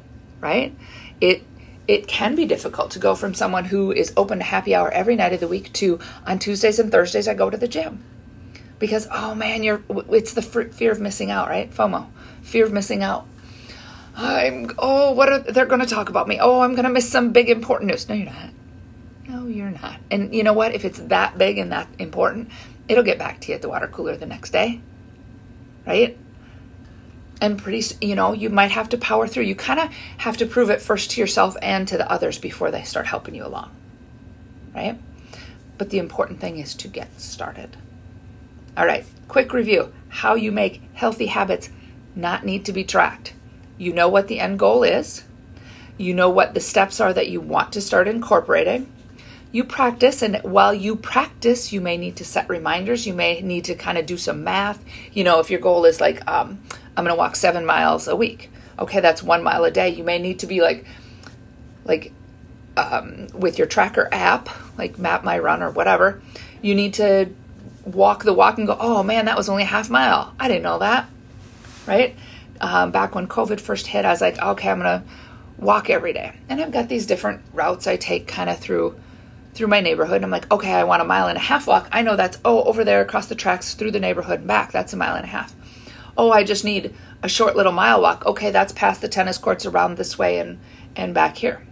right? 0.40 0.76
It 1.21 1.43
it 1.88 2.07
can 2.07 2.35
be 2.35 2.47
difficult 2.47 2.90
to 2.93 2.99
go 2.99 3.14
from 3.14 3.35
someone 3.35 3.66
who 3.66 3.90
is 3.90 4.12
open 4.16 4.38
to 4.38 4.45
happy 4.45 4.75
hour 4.75 4.90
every 4.90 5.16
night 5.16 5.33
of 5.33 5.40
the 5.40 5.49
week 5.49 5.73
to 5.75 5.99
on 6.26 6.38
Tuesdays 6.38 6.78
and 6.78 6.93
Thursdays 6.93 7.26
I 7.26 7.35
go 7.35 7.50
to 7.50 7.57
the 7.57 7.66
gym. 7.66 8.04
Because 8.78 9.09
oh 9.11 9.35
man, 9.35 9.62
you're 9.62 9.83
it's 10.11 10.35
the 10.35 10.43
fear 10.43 10.93
of 10.93 11.00
missing 11.00 11.31
out, 11.31 11.49
right? 11.49 11.71
FOMO, 11.73 12.07
fear 12.43 12.66
of 12.66 12.73
missing 12.73 13.02
out. 13.02 13.26
I'm 14.14 14.71
oh, 14.78 15.12
what 15.12 15.31
are 15.31 15.38
they're 15.38 15.66
going 15.66 15.81
to 15.81 15.87
talk 15.87 16.11
about 16.11 16.28
me? 16.28 16.38
Oh, 16.38 16.61
I'm 16.61 16.73
going 16.73 16.85
to 16.85 16.90
miss 16.90 17.11
some 17.11 17.33
big 17.33 17.49
important 17.49 17.90
news. 17.90 18.09
No, 18.09 18.14
you're 18.14 18.26
not. 18.26 18.50
No, 19.26 19.47
you're 19.47 19.71
not. 19.71 20.00
And 20.11 20.35
you 20.35 20.43
know 20.43 20.52
what? 20.52 20.75
If 20.75 20.85
it's 20.85 20.99
that 20.99 21.38
big 21.38 21.57
and 21.57 21.73
that 21.73 21.88
important, 21.99 22.50
it'll 22.88 23.04
get 23.04 23.19
back 23.19 23.40
to 23.40 23.49
you 23.49 23.54
at 23.54 23.62
the 23.62 23.71
water 23.71 23.88
cooler 23.88 24.16
the 24.16 24.26
next 24.26 24.50
day. 24.50 24.81
Right? 25.87 26.19
And 27.41 27.59
pretty, 27.59 27.83
you 28.00 28.14
know, 28.14 28.33
you 28.33 28.49
might 28.49 28.71
have 28.71 28.88
to 28.91 28.99
power 28.99 29.26
through. 29.26 29.45
You 29.45 29.55
kind 29.55 29.81
of 29.81 29.93
have 30.19 30.37
to 30.38 30.47
prove 30.47 30.71
it 30.71 30.81
first 30.81 31.11
to 31.12 31.21
yourself 31.21 31.57
and 31.61 31.87
to 31.88 31.99
the 31.99 32.11
others 32.11 32.38
before 32.38 32.71
they 32.71 32.83
start 32.83 33.07
helping 33.07 33.35
you 33.35 33.45
along. 33.45 33.71
Right? 34.75 34.99
But 35.76 35.91
the 35.91 35.99
important 35.99 36.41
thing 36.41 36.59
is 36.59 36.75
to 36.76 36.88
get 36.88 37.21
started. 37.21 37.76
All 38.76 38.87
right, 38.87 39.05
quick 39.29 39.53
review 39.53 39.93
how 40.09 40.35
you 40.35 40.53
make 40.53 40.81
healthy 40.95 41.26
habits 41.26 41.71
not 42.14 42.45
need 42.45 42.64
to 42.64 42.73
be 42.73 42.85
tracked. 42.85 43.35
You 43.79 43.93
know 43.93 44.09
what 44.09 44.29
the 44.29 44.41
end 44.41 44.59
goal 44.59 44.85
is, 44.85 45.25
you 45.99 46.14
know 46.14 46.29
what 46.29 46.55
the 46.55 46.61
steps 46.61 47.00
are 47.00 47.12
that 47.12 47.29
you 47.29 47.41
want 47.41 47.73
to 47.73 47.81
start 47.81 48.09
incorporating. 48.09 48.93
You 49.54 49.62
practice, 49.62 50.20
and 50.20 50.40
while 50.42 50.75
you 50.75 50.96
practice, 50.96 51.73
you 51.73 51.80
may 51.80 51.96
need 51.96 52.16
to 52.16 52.25
set 52.25 52.49
reminders. 52.49 53.06
You 53.06 53.14
may 53.14 53.40
need 53.40 53.66
to 53.66 53.76
kind 53.76 53.96
of 53.96 54.04
do 54.04 54.16
some 54.16 54.42
math. 54.42 54.84
You 55.12 55.23
know, 55.23 55.38
if 55.38 55.49
your 55.49 55.61
goal 55.61 55.84
is 55.84 56.00
like, 56.00 56.26
um, 56.28 56.61
I'm 56.96 57.04
going 57.04 57.14
to 57.14 57.18
walk 57.18 57.36
seven 57.36 57.64
miles 57.64 58.08
a 58.08 58.17
week, 58.17 58.50
okay, 58.80 58.99
that's 58.99 59.23
one 59.23 59.45
mile 59.45 59.62
a 59.64 59.71
day. 59.71 59.90
You 59.90 60.02
may 60.02 60.19
need 60.19 60.40
to 60.40 60.49
be 60.49 60.60
like, 60.60 60.84
like, 61.84 62.12
um, 62.76 63.28
with 63.32 63.56
your 63.56 63.69
tracker 63.69 64.08
app, 64.10 64.49
like 64.76 64.99
Map 64.99 65.23
My 65.23 65.38
Run 65.38 65.62
or 65.62 65.71
whatever, 65.71 66.21
you 66.60 66.75
need 66.75 66.95
to 66.95 67.28
walk 67.84 68.25
the 68.25 68.32
walk 68.34 68.58
and 68.58 68.67
go, 68.67 68.76
oh 68.80 69.04
man, 69.04 69.26
that 69.26 69.36
was 69.36 69.49
only 69.49 69.62
a 69.62 69.67
half 69.67 69.88
mile. 69.88 70.34
I 70.40 70.49
didn't 70.49 70.64
know 70.64 70.80
that, 70.80 71.08
right? 71.86 72.17
um, 72.60 72.90
back 72.90 73.14
when 73.14 73.26
COVID 73.26 73.60
first 73.60 73.86
hit, 73.86 74.04
I 74.04 74.10
was 74.10 74.21
like, 74.21 74.40
okay, 74.40 74.71
I'm 74.71 74.78
gonna 74.78 75.04
walk 75.58 75.90
every 75.90 76.12
day, 76.12 76.32
and 76.49 76.60
I've 76.60 76.73
got 76.73 76.88
these 76.88 77.06
different 77.06 77.43
routes 77.52 77.86
I 77.86 77.97
take 77.97 78.26
kind 78.26 78.50
of 78.50 78.58
through 78.58 78.99
through 79.54 79.69
my 79.69 79.80
neighborhood. 79.80 80.17
And 80.17 80.25
I'm 80.25 80.30
like, 80.30 80.50
okay, 80.50 80.73
I 80.73 80.84
want 80.84 81.02
a 81.02 81.06
mile 81.06 81.28
and 81.28 81.38
a 81.38 81.40
half 81.40 81.67
walk. 81.67 81.88
I 81.93 82.02
know 82.02 82.17
that's 82.17 82.38
oh 82.45 82.64
over 82.64 82.84
there 82.84 83.00
across 83.00 83.26
the 83.26 83.34
tracks 83.34 83.75
through 83.75 83.93
the 83.93 84.00
neighborhood 84.00 84.40
and 84.40 84.49
back. 84.49 84.73
That's 84.73 84.93
a 84.93 84.97
mile 84.97 85.14
and 85.14 85.25
a 85.25 85.28
half. 85.28 85.54
Oh, 86.17 86.30
I 86.30 86.45
just 86.45 86.64
need 86.64 86.95
a 87.23 87.28
short 87.28 87.56
little 87.56 87.73
mile 87.73 88.00
walk. 88.00 88.26
Okay, 88.26 88.50
that's 88.50 88.73
past 88.73 89.00
the 89.00 89.08
tennis 89.08 89.38
courts 89.38 89.67
around 89.67 89.97
this 89.97 90.19
way 90.19 90.38
and 90.38 90.58
and 90.97 91.14
back 91.14 91.36
here. 91.36 91.64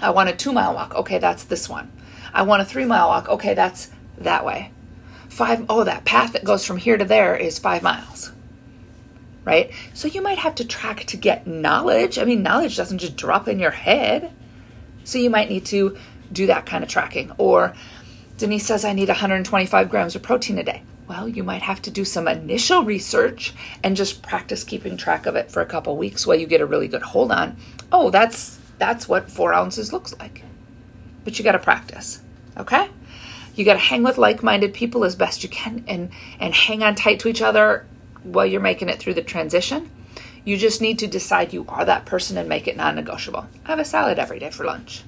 I 0.00 0.10
want 0.10 0.30
a 0.30 0.36
two 0.36 0.52
mile 0.52 0.74
walk. 0.74 0.94
Okay, 0.94 1.18
that's 1.18 1.44
this 1.44 1.68
one. 1.68 1.90
I 2.32 2.42
want 2.42 2.62
a 2.62 2.64
three 2.64 2.84
mile 2.84 3.08
walk. 3.08 3.28
Okay, 3.28 3.54
that's 3.54 3.90
that 4.18 4.44
way. 4.44 4.70
Five, 5.28 5.66
oh, 5.68 5.84
that 5.84 6.04
path 6.04 6.32
that 6.32 6.44
goes 6.44 6.64
from 6.64 6.76
here 6.76 6.96
to 6.96 7.04
there 7.04 7.36
is 7.36 7.58
five 7.58 7.82
miles 7.82 8.32
right? 9.44 9.70
So 9.94 10.06
you 10.08 10.22
might 10.22 10.38
have 10.38 10.54
to 10.56 10.64
track 10.64 11.04
to 11.04 11.16
get 11.16 11.46
knowledge. 11.46 12.18
I 12.18 12.24
mean, 12.24 12.42
knowledge 12.42 12.76
doesn't 12.76 12.98
just 12.98 13.16
drop 13.16 13.48
in 13.48 13.58
your 13.58 13.70
head. 13.70 14.32
So 15.04 15.18
you 15.18 15.30
might 15.30 15.48
need 15.48 15.64
to 15.66 15.96
do 16.32 16.46
that 16.46 16.66
kind 16.66 16.84
of 16.84 16.90
tracking. 16.90 17.32
Or 17.38 17.74
Denise 18.38 18.66
says, 18.66 18.84
I 18.84 18.92
need 18.92 19.08
125 19.08 19.90
grams 19.90 20.16
of 20.16 20.22
protein 20.22 20.58
a 20.58 20.62
day. 20.62 20.82
Well, 21.06 21.28
you 21.28 21.42
might 21.42 21.62
have 21.62 21.82
to 21.82 21.90
do 21.90 22.04
some 22.04 22.28
initial 22.28 22.84
research 22.84 23.52
and 23.82 23.96
just 23.96 24.22
practice 24.22 24.62
keeping 24.62 24.96
track 24.96 25.26
of 25.26 25.34
it 25.34 25.50
for 25.50 25.60
a 25.60 25.66
couple 25.66 25.96
weeks 25.96 26.26
while 26.26 26.38
you 26.38 26.46
get 26.46 26.60
a 26.60 26.66
really 26.66 26.86
good 26.86 27.02
hold 27.02 27.32
on. 27.32 27.56
Oh, 27.90 28.10
that's 28.10 28.60
that's 28.78 29.08
what 29.08 29.30
four 29.30 29.52
ounces 29.52 29.92
looks 29.92 30.16
like. 30.18 30.44
But 31.24 31.38
you 31.38 31.44
got 31.44 31.52
to 31.52 31.58
practice, 31.58 32.20
okay? 32.56 32.88
You 33.56 33.64
got 33.64 33.74
to 33.74 33.80
hang 33.80 34.04
with 34.04 34.18
like-minded 34.18 34.72
people 34.72 35.04
as 35.04 35.16
best 35.16 35.42
you 35.42 35.48
can, 35.48 35.84
and 35.88 36.10
and 36.38 36.54
hang 36.54 36.82
on 36.82 36.94
tight 36.94 37.18
to 37.20 37.28
each 37.28 37.42
other 37.42 37.86
while 38.22 38.46
you're 38.46 38.60
making 38.60 38.88
it 38.88 39.00
through 39.00 39.14
the 39.14 39.22
transition. 39.22 39.90
You 40.44 40.56
just 40.56 40.80
need 40.80 41.00
to 41.00 41.06
decide 41.06 41.52
you 41.52 41.66
are 41.68 41.84
that 41.84 42.06
person 42.06 42.38
and 42.38 42.48
make 42.48 42.68
it 42.68 42.76
non 42.76 42.94
negotiable. 42.94 43.46
Have 43.64 43.80
a 43.80 43.84
salad 43.84 44.18
every 44.18 44.38
day 44.38 44.50
for 44.50 44.64
lunch. 44.64 45.02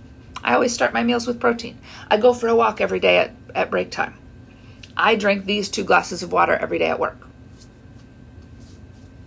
I 0.44 0.54
always 0.54 0.72
start 0.72 0.92
my 0.92 1.02
meals 1.02 1.26
with 1.26 1.40
protein. 1.40 1.78
I 2.10 2.16
go 2.16 2.32
for 2.32 2.48
a 2.48 2.56
walk 2.56 2.80
every 2.80 3.00
day 3.00 3.18
at, 3.18 3.32
at 3.54 3.70
break 3.70 3.90
time. 3.90 4.14
I 4.96 5.14
drink 5.14 5.44
these 5.44 5.68
two 5.68 5.84
glasses 5.84 6.22
of 6.22 6.32
water 6.32 6.54
every 6.54 6.78
day 6.78 6.88
at 6.88 6.98
work. 6.98 7.28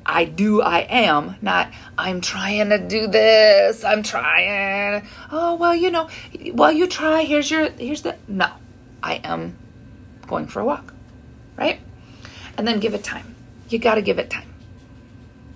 I 0.06 0.26
do, 0.26 0.62
I 0.62 0.82
am, 0.82 1.36
not 1.42 1.72
I'm 1.98 2.22
trying 2.22 2.70
to 2.70 2.78
do 2.78 3.08
this, 3.08 3.84
I'm 3.84 4.04
trying. 4.04 5.08
Oh, 5.32 5.56
well, 5.56 5.74
you 5.74 5.90
know, 5.90 6.10
well, 6.54 6.72
you 6.72 6.86
try, 6.86 7.24
here's 7.24 7.50
your, 7.50 7.70
here's 7.72 8.04
the, 8.04 8.16
no, 8.28 8.48
I 9.02 9.16
am 9.24 9.58
going 10.28 10.46
for 10.46 10.60
a 10.60 10.66
walk, 10.66 10.94
right? 11.58 11.80
And 12.58 12.68
then 12.68 12.80
give 12.80 12.94
it 12.94 13.04
time. 13.04 13.36
You 13.70 13.80
got 13.80 13.96
to 13.96 14.02
give 14.04 14.20
it 14.20 14.30
time. 14.30 14.54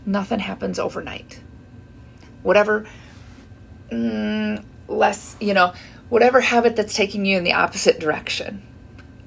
Nothing 0.06 0.40
happens 0.40 0.80
overnight. 0.80 1.40
Whatever, 2.42 2.88
mm, 3.92 4.64
less, 4.90 5.38
you 5.40 5.54
know, 5.54 5.74
whatever 6.10 6.42
habit 6.42 6.76
that's 6.76 6.94
taking 6.94 7.26
you 7.26 7.38
in 7.38 7.44
the 7.44 7.54
opposite 7.54 8.00
direction 8.00 8.64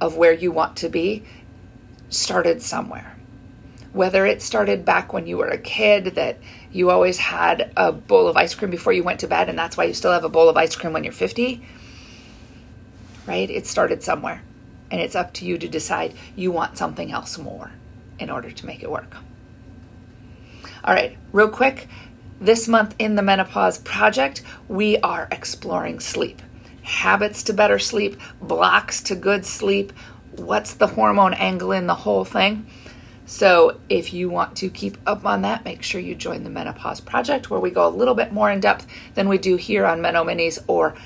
of 0.01 0.17
where 0.17 0.33
you 0.33 0.51
want 0.51 0.77
to 0.77 0.89
be 0.89 1.23
started 2.09 2.61
somewhere. 2.61 3.17
Whether 3.93 4.27
it 4.27 4.43
started 4.43 4.85
back 4.85 5.13
when 5.13 5.27
you 5.27 5.37
were 5.37 5.49
a 5.49 5.59
kid 5.59 6.17
that 6.17 6.39
you 6.73 6.91
always 6.91 7.19
had 7.19 7.73
a 7.77 7.93
bowl 7.93 8.27
of 8.27 8.37
ice 8.37 8.55
cream 8.55 8.71
before 8.71 8.93
you 8.93 9.05
went 9.05 9.21
to 9.21 9.29
bed, 9.29 9.49
and 9.49 9.59
that's 9.59 9.77
why 9.77 9.85
you 9.85 9.95
still 9.95 10.13
have 10.13 10.25
a 10.25 10.31
bowl 10.31 10.49
of 10.49 10.57
ice 10.57 10.75
cream 10.75 10.93
when 10.93 11.05
you're 11.05 11.13
50, 11.13 11.63
right? 13.27 13.51
It 13.51 13.67
started 13.67 14.03
somewhere. 14.03 14.43
And 14.91 15.01
it's 15.01 15.15
up 15.15 15.33
to 15.35 15.45
you 15.45 15.57
to 15.59 15.69
decide 15.69 16.15
you 16.37 16.51
want 16.53 16.77
something 16.77 17.13
else 17.13 17.39
more 17.39 17.71
in 18.19 18.31
order 18.31 18.51
to 18.51 18.67
make 18.67 18.83
it 18.83 18.91
work. 18.91 19.17
All 20.85 20.95
right, 20.95 21.17
real 21.33 21.49
quick, 21.49 21.89
this 22.43 22.67
month 22.67 22.97
in 22.99 23.15
the 23.15 23.23
Menopause 23.23 23.79
Project, 23.79 24.43
we 24.67 24.99
are 24.99 25.29
exploring 25.31 26.01
sleep. 26.01 26.43
Habits 26.83 27.45
to 27.45 27.53
better 27.53 27.79
sleep, 27.79 28.21
blocks 28.41 29.01
to 29.05 29.15
good 29.15 29.47
sleep, 29.47 29.93
what's 30.33 30.75
the 30.75 30.89
hormone 30.89 31.35
angle 31.35 31.71
in 31.71 31.87
the 31.87 31.95
whole 31.95 32.25
thing. 32.25 32.67
So, 33.27 33.79
if 33.89 34.13
you 34.13 34.29
want 34.29 34.57
to 34.57 34.69
keep 34.69 34.99
up 35.07 35.25
on 35.25 35.43
that, 35.43 35.65
make 35.65 35.85
sure 35.85 36.01
you 36.01 36.17
join 36.17 36.43
the 36.43 36.51
Menopause 36.51 37.01
Project, 37.01 37.49
where 37.49 37.61
we 37.61 37.71
go 37.71 37.87
a 37.87 37.89
little 37.89 38.15
bit 38.15 38.33
more 38.33 38.51
in 38.51 38.59
depth 38.59 38.89
than 39.15 39.29
we 39.29 39.39
do 39.39 39.55
here 39.55 39.87
on 39.87 40.03
Meno 40.03 40.25
Minis 40.25 40.59
or 40.67 40.97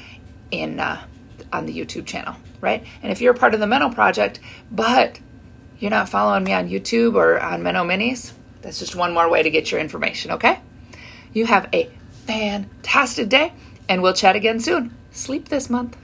in 0.51 0.81
uh, 0.81 1.05
on 1.53 1.66
the 1.66 1.79
YouTube 1.79 2.07
channel, 2.07 2.35
right? 2.62 2.83
And 3.03 3.12
if 3.12 3.20
you're 3.20 3.35
a 3.35 3.38
part 3.38 3.53
of 3.53 3.61
the 3.61 3.66
Meno 3.66 3.90
Project, 3.90 4.40
but 4.72 5.20
you're 5.79 5.90
not 5.90 6.09
following 6.09 6.44
me 6.44 6.55
on 6.55 6.70
YouTube 6.70 7.14
or 7.14 7.38
on 7.38 7.62
Meno 7.62 7.85
Minis, 7.85 8.33
that's 8.62 8.79
just 8.79 8.96
one 8.96 9.12
more 9.12 9.29
way 9.29 9.42
to 9.42 9.51
get 9.51 9.70
your 9.70 9.81
information, 9.81 10.31
okay? 10.33 10.61
You 11.32 11.46
have 11.46 11.68
a 11.72 11.90
fantastic 12.26 13.28
day, 13.28 13.52
and 13.88 14.02
we'll 14.02 14.14
chat 14.14 14.36
again 14.36 14.60
soon. 14.60 14.94
Sleep 15.10 15.48
this 15.48 15.70
month. 15.70 15.96